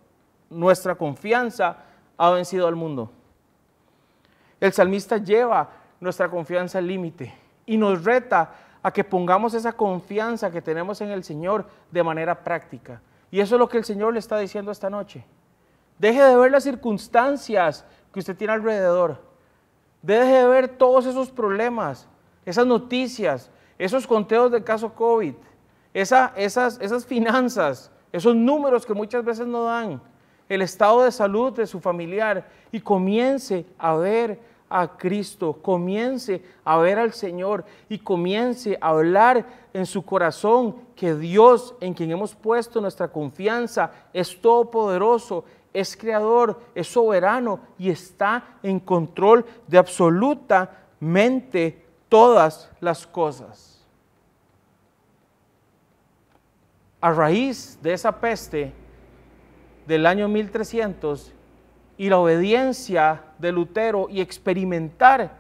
nuestra 0.49 0.95
confianza, 0.95 1.79
ha 2.17 2.31
vencido 2.31 2.69
al 2.69 2.77
mundo. 2.77 3.11
El 4.61 4.73
salmista 4.73 5.17
lleva 5.17 5.69
nuestra 5.99 6.31
confianza 6.31 6.79
al 6.79 6.87
límite 6.87 7.35
y 7.67 7.77
nos 7.77 8.05
reta 8.05 8.55
a 8.83 8.91
que 8.91 9.05
pongamos 9.05 9.55
esa 9.55 9.73
confianza 9.73 10.51
que 10.51 10.63
tenemos 10.63 11.01
en 11.01 11.11
el 11.11 11.25
Señor 11.25 11.67
de 11.91 12.03
manera 12.03 12.43
práctica. 12.45 13.01
Y 13.31 13.41
eso 13.41 13.57
es 13.57 13.59
lo 13.59 13.69
que 13.69 13.79
el 13.79 13.85
Señor 13.85 14.13
le 14.13 14.19
está 14.19 14.39
diciendo 14.39 14.71
esta 14.71 14.91
noche. 14.91 15.25
Deje 15.99 16.23
de 16.23 16.37
ver 16.37 16.51
las 16.51 16.65
circunstancias 16.65 17.85
que 18.13 18.21
usted 18.21 18.37
tiene 18.37 18.53
alrededor. 18.53 19.21
Deje 20.03 20.33
de 20.33 20.49
ver 20.49 20.69
todos 20.69 21.07
esos 21.07 21.31
problemas, 21.31 22.07
esas 22.45 22.67
noticias, 22.67 23.51
esos 23.79 24.07
conteos 24.07 24.53
del 24.53 24.63
caso 24.63 24.95
COVID, 24.95 25.35
esas, 25.93 26.33
esas 26.37 27.07
finanzas, 27.07 27.91
esos 28.13 28.37
números 28.37 28.87
que 28.87 28.95
muchas 28.95 29.25
veces 29.25 29.47
no 29.47 29.65
dan, 29.65 30.01
el 30.49 30.63
estado 30.63 31.03
de 31.03 31.11
salud 31.11 31.53
de 31.53 31.67
su 31.67 31.81
familiar 31.81 32.47
y 32.71 32.81
comience 32.81 33.67
a 33.79 33.95
ver 33.97 34.39
a 34.69 34.97
Cristo, 34.97 35.55
comience 35.55 36.43
a 36.65 36.79
ver 36.79 36.99
al 36.99 37.13
Señor 37.13 37.65
y 37.89 37.99
comience 37.99 38.77
a 38.81 38.89
hablar 38.89 39.47
en 39.73 39.87
su 39.87 40.05
corazón 40.05 40.77
que 40.95 41.15
Dios 41.15 41.75
en 41.81 41.95
quien 41.95 42.11
hemos 42.11 42.35
puesto 42.35 42.81
nuestra 42.81 43.09
confianza 43.09 43.93
es 44.13 44.41
todopoderoso, 44.41 45.45
es 45.73 45.97
creador, 45.97 46.61
es 46.75 46.89
soberano 46.89 47.61
y 47.79 47.91
está 47.91 48.59
en 48.63 48.81
control 48.81 49.45
de 49.67 49.79
absolutamente 49.79 51.85
todas 52.09 52.71
las 52.81 53.07
cosas. 53.07 53.85
A 57.01 57.13
raíz 57.13 57.79
de 57.83 57.93
esa 57.93 58.21
peste 58.21 58.73
del 59.87 60.07
año 60.07 60.29
1300 60.29 61.33
y 61.99 62.09
la 62.09 62.19
obediencia 62.19 63.23
de 63.39 63.53
Lutero 63.53 64.09
y 64.11 64.21
experimentar 64.21 65.37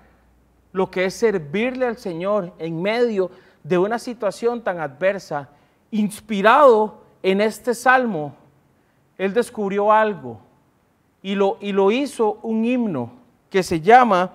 lo 0.72 0.90
que 0.90 1.06
es 1.06 1.14
servirle 1.14 1.86
al 1.86 1.96
Señor 1.96 2.52
en 2.58 2.80
medio 2.80 3.30
de 3.62 3.78
una 3.78 3.98
situación 3.98 4.62
tan 4.62 4.78
adversa, 4.78 5.48
inspirado 5.90 7.02
en 7.22 7.40
este 7.40 7.74
salmo, 7.74 8.34
él 9.18 9.32
descubrió 9.32 9.90
algo 9.90 10.40
y 11.22 11.34
lo, 11.34 11.56
y 11.60 11.72
lo 11.72 11.90
hizo 11.90 12.38
un 12.42 12.64
himno 12.64 13.10
que 13.50 13.62
se 13.62 13.80
llama 13.80 14.32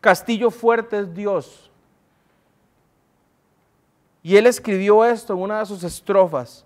Castillo 0.00 0.50
Fuerte 0.50 0.98
es 0.98 1.14
Dios. 1.14 1.70
Y 4.22 4.36
él 4.36 4.46
escribió 4.46 5.04
esto 5.04 5.34
en 5.34 5.40
una 5.40 5.60
de 5.60 5.66
sus 5.66 5.84
estrofas. 5.84 6.64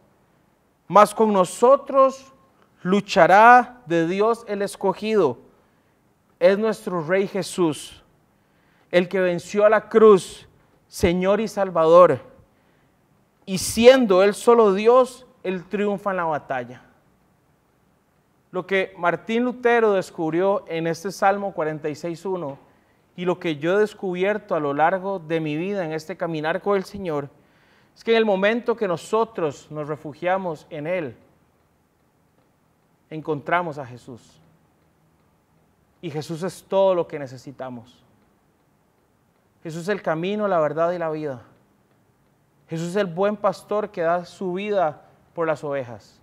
Mas 0.87 1.15
con 1.15 1.33
nosotros 1.33 2.33
luchará 2.83 3.83
de 3.87 4.07
Dios 4.07 4.45
el 4.49 4.63
escogido. 4.63 5.39
Es 6.39 6.59
nuestro 6.59 7.03
Rey 7.03 7.27
Jesús, 7.27 8.03
el 8.91 9.09
que 9.09 9.21
venció 9.21 9.65
a 9.65 9.71
la 9.71 9.89
cruz, 9.89 10.49
Señor 10.87 11.41
y 11.41 11.49
Salvador. 11.49 12.21
Y 13.45 13.59
siendo 13.59 14.23
Él 14.23 14.35
solo 14.35 14.75
Dios, 14.75 15.27
Él 15.43 15.65
triunfa 15.65 16.11
en 16.11 16.17
la 16.19 16.25
batalla. 16.25 16.83
Lo 18.51 18.67
que 18.67 18.95
Martín 18.97 19.45
Lutero 19.45 19.93
descubrió 19.93 20.65
en 20.69 20.87
este 20.87 21.13
Salmo 21.13 21.55
46.1 21.55 22.57
y 23.17 23.25
lo 23.25 23.39
que 23.39 23.57
yo 23.57 23.77
he 23.77 23.81
descubierto 23.81 24.55
a 24.55 24.61
lo 24.61 24.73
largo 24.73 25.19
de 25.19 25.41
mi 25.41 25.57
vida 25.57 25.85
en 25.85 25.93
este 25.93 26.17
caminar 26.17 26.63
con 26.63 26.77
el 26.77 26.85
Señor, 26.85 27.29
es 27.95 28.05
que 28.05 28.13
en 28.13 28.19
el 28.19 28.25
momento 28.25 28.77
que 28.77 28.87
nosotros 28.87 29.67
nos 29.71 29.89
refugiamos 29.89 30.67
en 30.71 30.87
Él, 30.87 31.17
encontramos 33.11 33.79
a 33.79 33.87
Jesús. 33.87 34.41
Y 36.01 36.11
Jesús 36.11 36.43
es 36.43 36.63
todo 36.63 36.95
lo 36.95 37.07
que 37.09 37.19
necesitamos. 37.19 38.05
Jesús 39.63 39.83
es 39.83 39.89
el 39.89 40.03
camino, 40.03 40.47
la 40.47 40.61
verdad 40.61 40.93
y 40.93 40.99
la 40.99 41.11
vida. 41.11 41.43
Jesús 42.69 42.91
es 42.91 42.97
el 42.97 43.07
buen 43.07 43.37
pastor 43.37 43.91
que 43.91 44.03
da 44.03 44.25
su 44.25 44.53
vida 44.53 45.03
por 45.35 45.47
las 45.47 45.65
ovejas. 45.65 46.21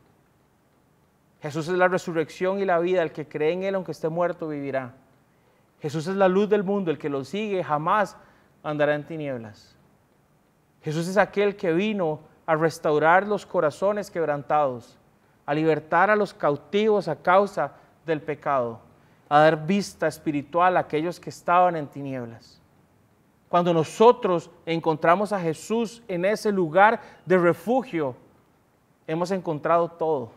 Jesús 1.42 1.68
es 1.68 1.78
la 1.78 1.88
resurrección 1.88 2.60
y 2.60 2.66
la 2.66 2.80
vida, 2.80 3.04
el 3.04 3.12
que 3.12 3.28
cree 3.28 3.52
en 3.52 3.64
Él 3.64 3.76
aunque 3.76 3.92
esté 3.92 4.10
muerto 4.10 4.48
vivirá. 4.48 4.94
Jesús 5.82 6.08
es 6.08 6.16
la 6.16 6.28
luz 6.28 6.50
del 6.50 6.64
mundo, 6.64 6.90
el 6.90 6.98
que 6.98 7.10
lo 7.10 7.24
sigue 7.24 7.64
jamás 7.64 8.18
andará 8.64 8.96
en 8.96 9.06
tinieblas. 9.06 9.76
Jesús 10.82 11.08
es 11.08 11.18
aquel 11.18 11.56
que 11.56 11.74
vino 11.74 12.22
a 12.46 12.56
restaurar 12.56 13.28
los 13.28 13.46
corazones 13.46 14.10
quebrantados, 14.10 14.98
a 15.46 15.54
libertar 15.54 16.10
a 16.10 16.16
los 16.16 16.34
cautivos 16.34 17.08
a 17.08 17.16
causa 17.16 17.74
del 18.06 18.22
pecado, 18.22 18.80
a 19.30 19.40
dar 19.40 19.66
vista 19.66 20.08
espiritual 20.08 20.78
a 20.78 20.82
aquellos 20.82 21.20
que 21.20 21.30
estaban 21.30 21.76
en 21.76 21.88
tinieblas. 21.88 22.62
Cuando 23.50 23.74
nosotros 23.74 24.50
encontramos 24.66 25.32
a 25.32 25.40
Jesús 25.40 26.02
en 26.08 26.26
ese 26.26 26.52
lugar 26.52 27.00
de 27.26 27.38
refugio, 27.38 28.16
hemos 29.08 29.32
encontrado 29.32 29.88
todo. 29.88 30.32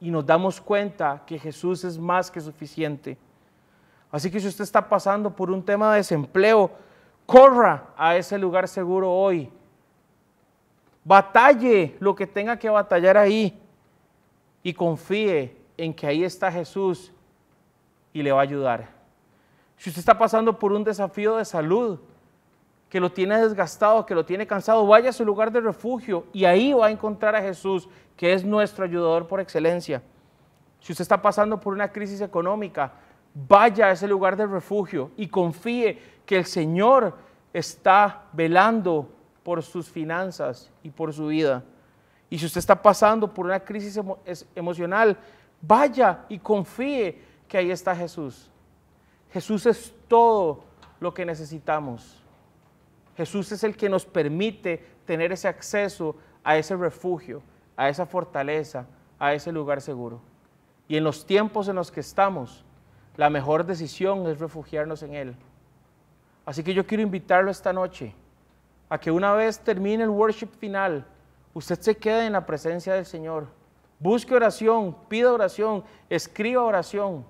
Y 0.00 0.10
nos 0.10 0.24
damos 0.24 0.60
cuenta 0.60 1.22
que 1.26 1.38
Jesús 1.38 1.84
es 1.84 1.98
más 1.98 2.30
que 2.30 2.40
suficiente. 2.40 3.16
Así 4.10 4.30
que 4.30 4.38
si 4.38 4.46
usted 4.46 4.64
está 4.64 4.88
pasando 4.88 5.30
por 5.30 5.50
un 5.50 5.62
tema 5.62 5.90
de 5.90 5.98
desempleo, 5.98 6.70
corra 7.26 7.88
a 7.96 8.16
ese 8.16 8.38
lugar 8.38 8.68
seguro 8.68 9.10
hoy. 9.10 9.50
Batalle 11.04 11.96
lo 12.00 12.14
que 12.14 12.26
tenga 12.26 12.56
que 12.56 12.70
batallar 12.70 13.16
ahí 13.16 13.60
y 14.64 14.72
confíe 14.72 15.56
en 15.76 15.94
que 15.94 16.08
ahí 16.08 16.24
está 16.24 16.50
Jesús 16.50 17.12
y 18.12 18.22
le 18.22 18.32
va 18.32 18.40
a 18.40 18.42
ayudar. 18.42 18.88
Si 19.76 19.90
usted 19.90 20.00
está 20.00 20.18
pasando 20.18 20.58
por 20.58 20.72
un 20.72 20.82
desafío 20.82 21.36
de 21.36 21.44
salud, 21.44 22.00
que 22.88 23.00
lo 23.00 23.12
tiene 23.12 23.38
desgastado, 23.40 24.06
que 24.06 24.14
lo 24.14 24.24
tiene 24.24 24.46
cansado, 24.46 24.86
vaya 24.86 25.10
a 25.10 25.12
su 25.12 25.24
lugar 25.24 25.52
de 25.52 25.60
refugio 25.60 26.26
y 26.32 26.44
ahí 26.44 26.72
va 26.72 26.86
a 26.86 26.90
encontrar 26.90 27.36
a 27.36 27.42
Jesús, 27.42 27.88
que 28.16 28.32
es 28.32 28.44
nuestro 28.44 28.84
ayudador 28.84 29.26
por 29.26 29.40
excelencia. 29.40 30.02
Si 30.80 30.92
usted 30.92 31.02
está 31.02 31.20
pasando 31.20 31.60
por 31.60 31.74
una 31.74 31.90
crisis 31.90 32.20
económica, 32.20 32.92
vaya 33.34 33.86
a 33.86 33.90
ese 33.90 34.06
lugar 34.06 34.36
de 34.36 34.46
refugio 34.46 35.10
y 35.16 35.26
confíe 35.26 35.98
que 36.24 36.36
el 36.36 36.44
Señor 36.44 37.16
está 37.52 38.22
velando 38.32 39.08
por 39.42 39.62
sus 39.62 39.90
finanzas 39.90 40.70
y 40.82 40.90
por 40.90 41.12
su 41.12 41.26
vida. 41.26 41.64
Y 42.34 42.38
si 42.40 42.46
usted 42.46 42.58
está 42.58 42.82
pasando 42.82 43.32
por 43.32 43.46
una 43.46 43.60
crisis 43.60 43.96
emocional, 44.56 45.16
vaya 45.62 46.24
y 46.28 46.40
confíe 46.40 47.16
que 47.46 47.58
ahí 47.58 47.70
está 47.70 47.94
Jesús. 47.94 48.50
Jesús 49.32 49.66
es 49.66 49.94
todo 50.08 50.64
lo 50.98 51.14
que 51.14 51.24
necesitamos. 51.24 52.20
Jesús 53.16 53.52
es 53.52 53.62
el 53.62 53.76
que 53.76 53.88
nos 53.88 54.04
permite 54.04 54.84
tener 55.06 55.30
ese 55.30 55.46
acceso 55.46 56.16
a 56.42 56.56
ese 56.56 56.74
refugio, 56.74 57.40
a 57.76 57.88
esa 57.88 58.04
fortaleza, 58.04 58.84
a 59.20 59.32
ese 59.32 59.52
lugar 59.52 59.80
seguro. 59.80 60.20
Y 60.88 60.96
en 60.96 61.04
los 61.04 61.26
tiempos 61.26 61.68
en 61.68 61.76
los 61.76 61.92
que 61.92 62.00
estamos, 62.00 62.64
la 63.16 63.30
mejor 63.30 63.64
decisión 63.64 64.26
es 64.26 64.40
refugiarnos 64.40 65.04
en 65.04 65.14
Él. 65.14 65.36
Así 66.44 66.64
que 66.64 66.74
yo 66.74 66.84
quiero 66.84 67.04
invitarlo 67.04 67.52
esta 67.52 67.72
noche 67.72 68.12
a 68.88 68.98
que 68.98 69.12
una 69.12 69.34
vez 69.34 69.60
termine 69.60 70.02
el 70.02 70.10
worship 70.10 70.48
final, 70.58 71.06
usted 71.54 71.80
se 71.80 71.96
quede 71.96 72.26
en 72.26 72.32
la 72.34 72.44
presencia 72.44 72.92
del 72.92 73.06
Señor. 73.06 73.46
Busque 73.98 74.34
oración, 74.34 74.94
pida 75.08 75.32
oración, 75.32 75.84
escriba 76.10 76.62
oración, 76.62 77.24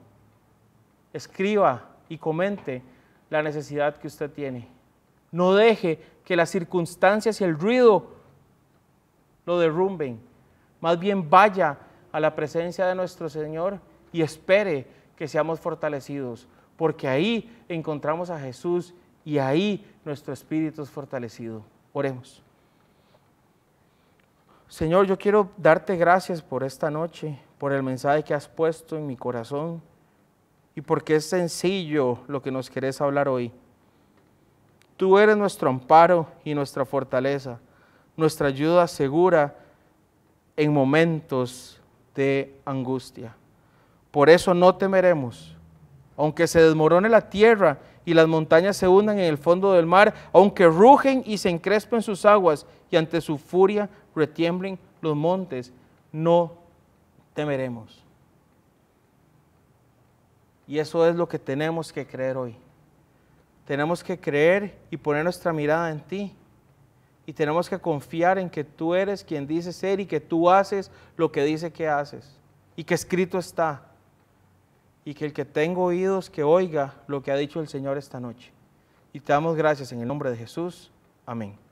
escriba 1.12 1.90
y 2.08 2.18
comente 2.18 2.82
la 3.30 3.42
necesidad 3.42 3.96
que 3.96 4.08
usted 4.08 4.30
tiene. 4.30 4.68
No 5.30 5.54
deje 5.54 6.00
que 6.24 6.36
las 6.36 6.50
circunstancias 6.50 7.40
y 7.40 7.44
el 7.44 7.58
ruido 7.58 8.14
lo 9.46 9.58
derrumben. 9.58 10.20
Más 10.80 10.98
bien 10.98 11.28
vaya 11.28 11.78
a 12.12 12.20
la 12.20 12.34
presencia 12.34 12.86
de 12.86 12.94
nuestro 12.94 13.28
Señor 13.28 13.80
y 14.12 14.22
espere 14.22 14.86
que 15.16 15.28
seamos 15.28 15.60
fortalecidos, 15.60 16.46
porque 16.76 17.08
ahí 17.08 17.50
encontramos 17.68 18.30
a 18.30 18.38
Jesús 18.38 18.94
y 19.24 19.38
ahí 19.38 19.84
nuestro 20.04 20.32
espíritu 20.32 20.82
es 20.82 20.90
fortalecido. 20.90 21.64
Oremos. 21.92 22.43
Señor, 24.68 25.06
yo 25.06 25.18
quiero 25.18 25.50
darte 25.56 25.96
gracias 25.96 26.42
por 26.42 26.64
esta 26.64 26.90
noche, 26.90 27.38
por 27.58 27.72
el 27.72 27.82
mensaje 27.82 28.22
que 28.22 28.34
has 28.34 28.48
puesto 28.48 28.96
en 28.96 29.06
mi 29.06 29.16
corazón 29.16 29.82
y 30.74 30.80
porque 30.80 31.16
es 31.16 31.28
sencillo 31.28 32.18
lo 32.26 32.42
que 32.42 32.50
nos 32.50 32.70
querés 32.70 33.00
hablar 33.00 33.28
hoy. 33.28 33.52
Tú 34.96 35.18
eres 35.18 35.36
nuestro 35.36 35.68
amparo 35.68 36.26
y 36.44 36.54
nuestra 36.54 36.84
fortaleza, 36.84 37.58
nuestra 38.16 38.48
ayuda 38.48 38.86
segura 38.88 39.56
en 40.56 40.72
momentos 40.72 41.80
de 42.14 42.54
angustia. 42.64 43.34
Por 44.10 44.30
eso 44.30 44.54
no 44.54 44.74
temeremos, 44.76 45.56
aunque 46.16 46.46
se 46.46 46.62
desmorone 46.62 47.08
la 47.08 47.28
tierra 47.28 47.78
y 48.04 48.14
las 48.14 48.28
montañas 48.28 48.76
se 48.76 48.86
hundan 48.86 49.18
en 49.18 49.24
el 49.24 49.38
fondo 49.38 49.72
del 49.72 49.86
mar, 49.86 50.14
aunque 50.32 50.66
rugen 50.66 51.22
y 51.26 51.38
se 51.38 51.48
encrespen 51.48 52.02
sus 52.02 52.24
aguas 52.24 52.66
y 52.94 52.96
ante 52.96 53.20
su 53.20 53.38
furia 53.38 53.90
retiemblen 54.14 54.78
los 55.00 55.16
montes, 55.16 55.72
no 56.12 56.52
temeremos. 57.34 58.04
Y 60.68 60.78
eso 60.78 61.04
es 61.08 61.16
lo 61.16 61.28
que 61.28 61.40
tenemos 61.40 61.92
que 61.92 62.06
creer 62.06 62.36
hoy. 62.36 62.54
Tenemos 63.66 64.04
que 64.04 64.18
creer 64.18 64.78
y 64.92 64.96
poner 64.96 65.24
nuestra 65.24 65.52
mirada 65.52 65.90
en 65.90 66.00
ti. 66.02 66.32
Y 67.26 67.32
tenemos 67.32 67.68
que 67.68 67.80
confiar 67.80 68.38
en 68.38 68.48
que 68.48 68.62
tú 68.62 68.94
eres 68.94 69.24
quien 69.24 69.44
dices 69.44 69.74
ser 69.74 69.98
y 69.98 70.06
que 70.06 70.20
tú 70.20 70.48
haces 70.48 70.88
lo 71.16 71.32
que 71.32 71.42
dice 71.42 71.72
que 71.72 71.88
haces. 71.88 72.38
Y 72.76 72.84
que 72.84 72.94
escrito 72.94 73.38
está 73.38 73.82
y 75.04 75.14
que 75.14 75.24
el 75.24 75.32
que 75.32 75.44
tenga 75.44 75.80
oídos 75.80 76.30
que 76.30 76.44
oiga 76.44 76.94
lo 77.08 77.24
que 77.24 77.32
ha 77.32 77.36
dicho 77.36 77.60
el 77.60 77.66
Señor 77.66 77.98
esta 77.98 78.20
noche. 78.20 78.52
Y 79.12 79.18
te 79.18 79.32
damos 79.32 79.56
gracias 79.56 79.90
en 79.90 80.00
el 80.00 80.06
nombre 80.06 80.30
de 80.30 80.36
Jesús. 80.36 80.92
Amén. 81.26 81.63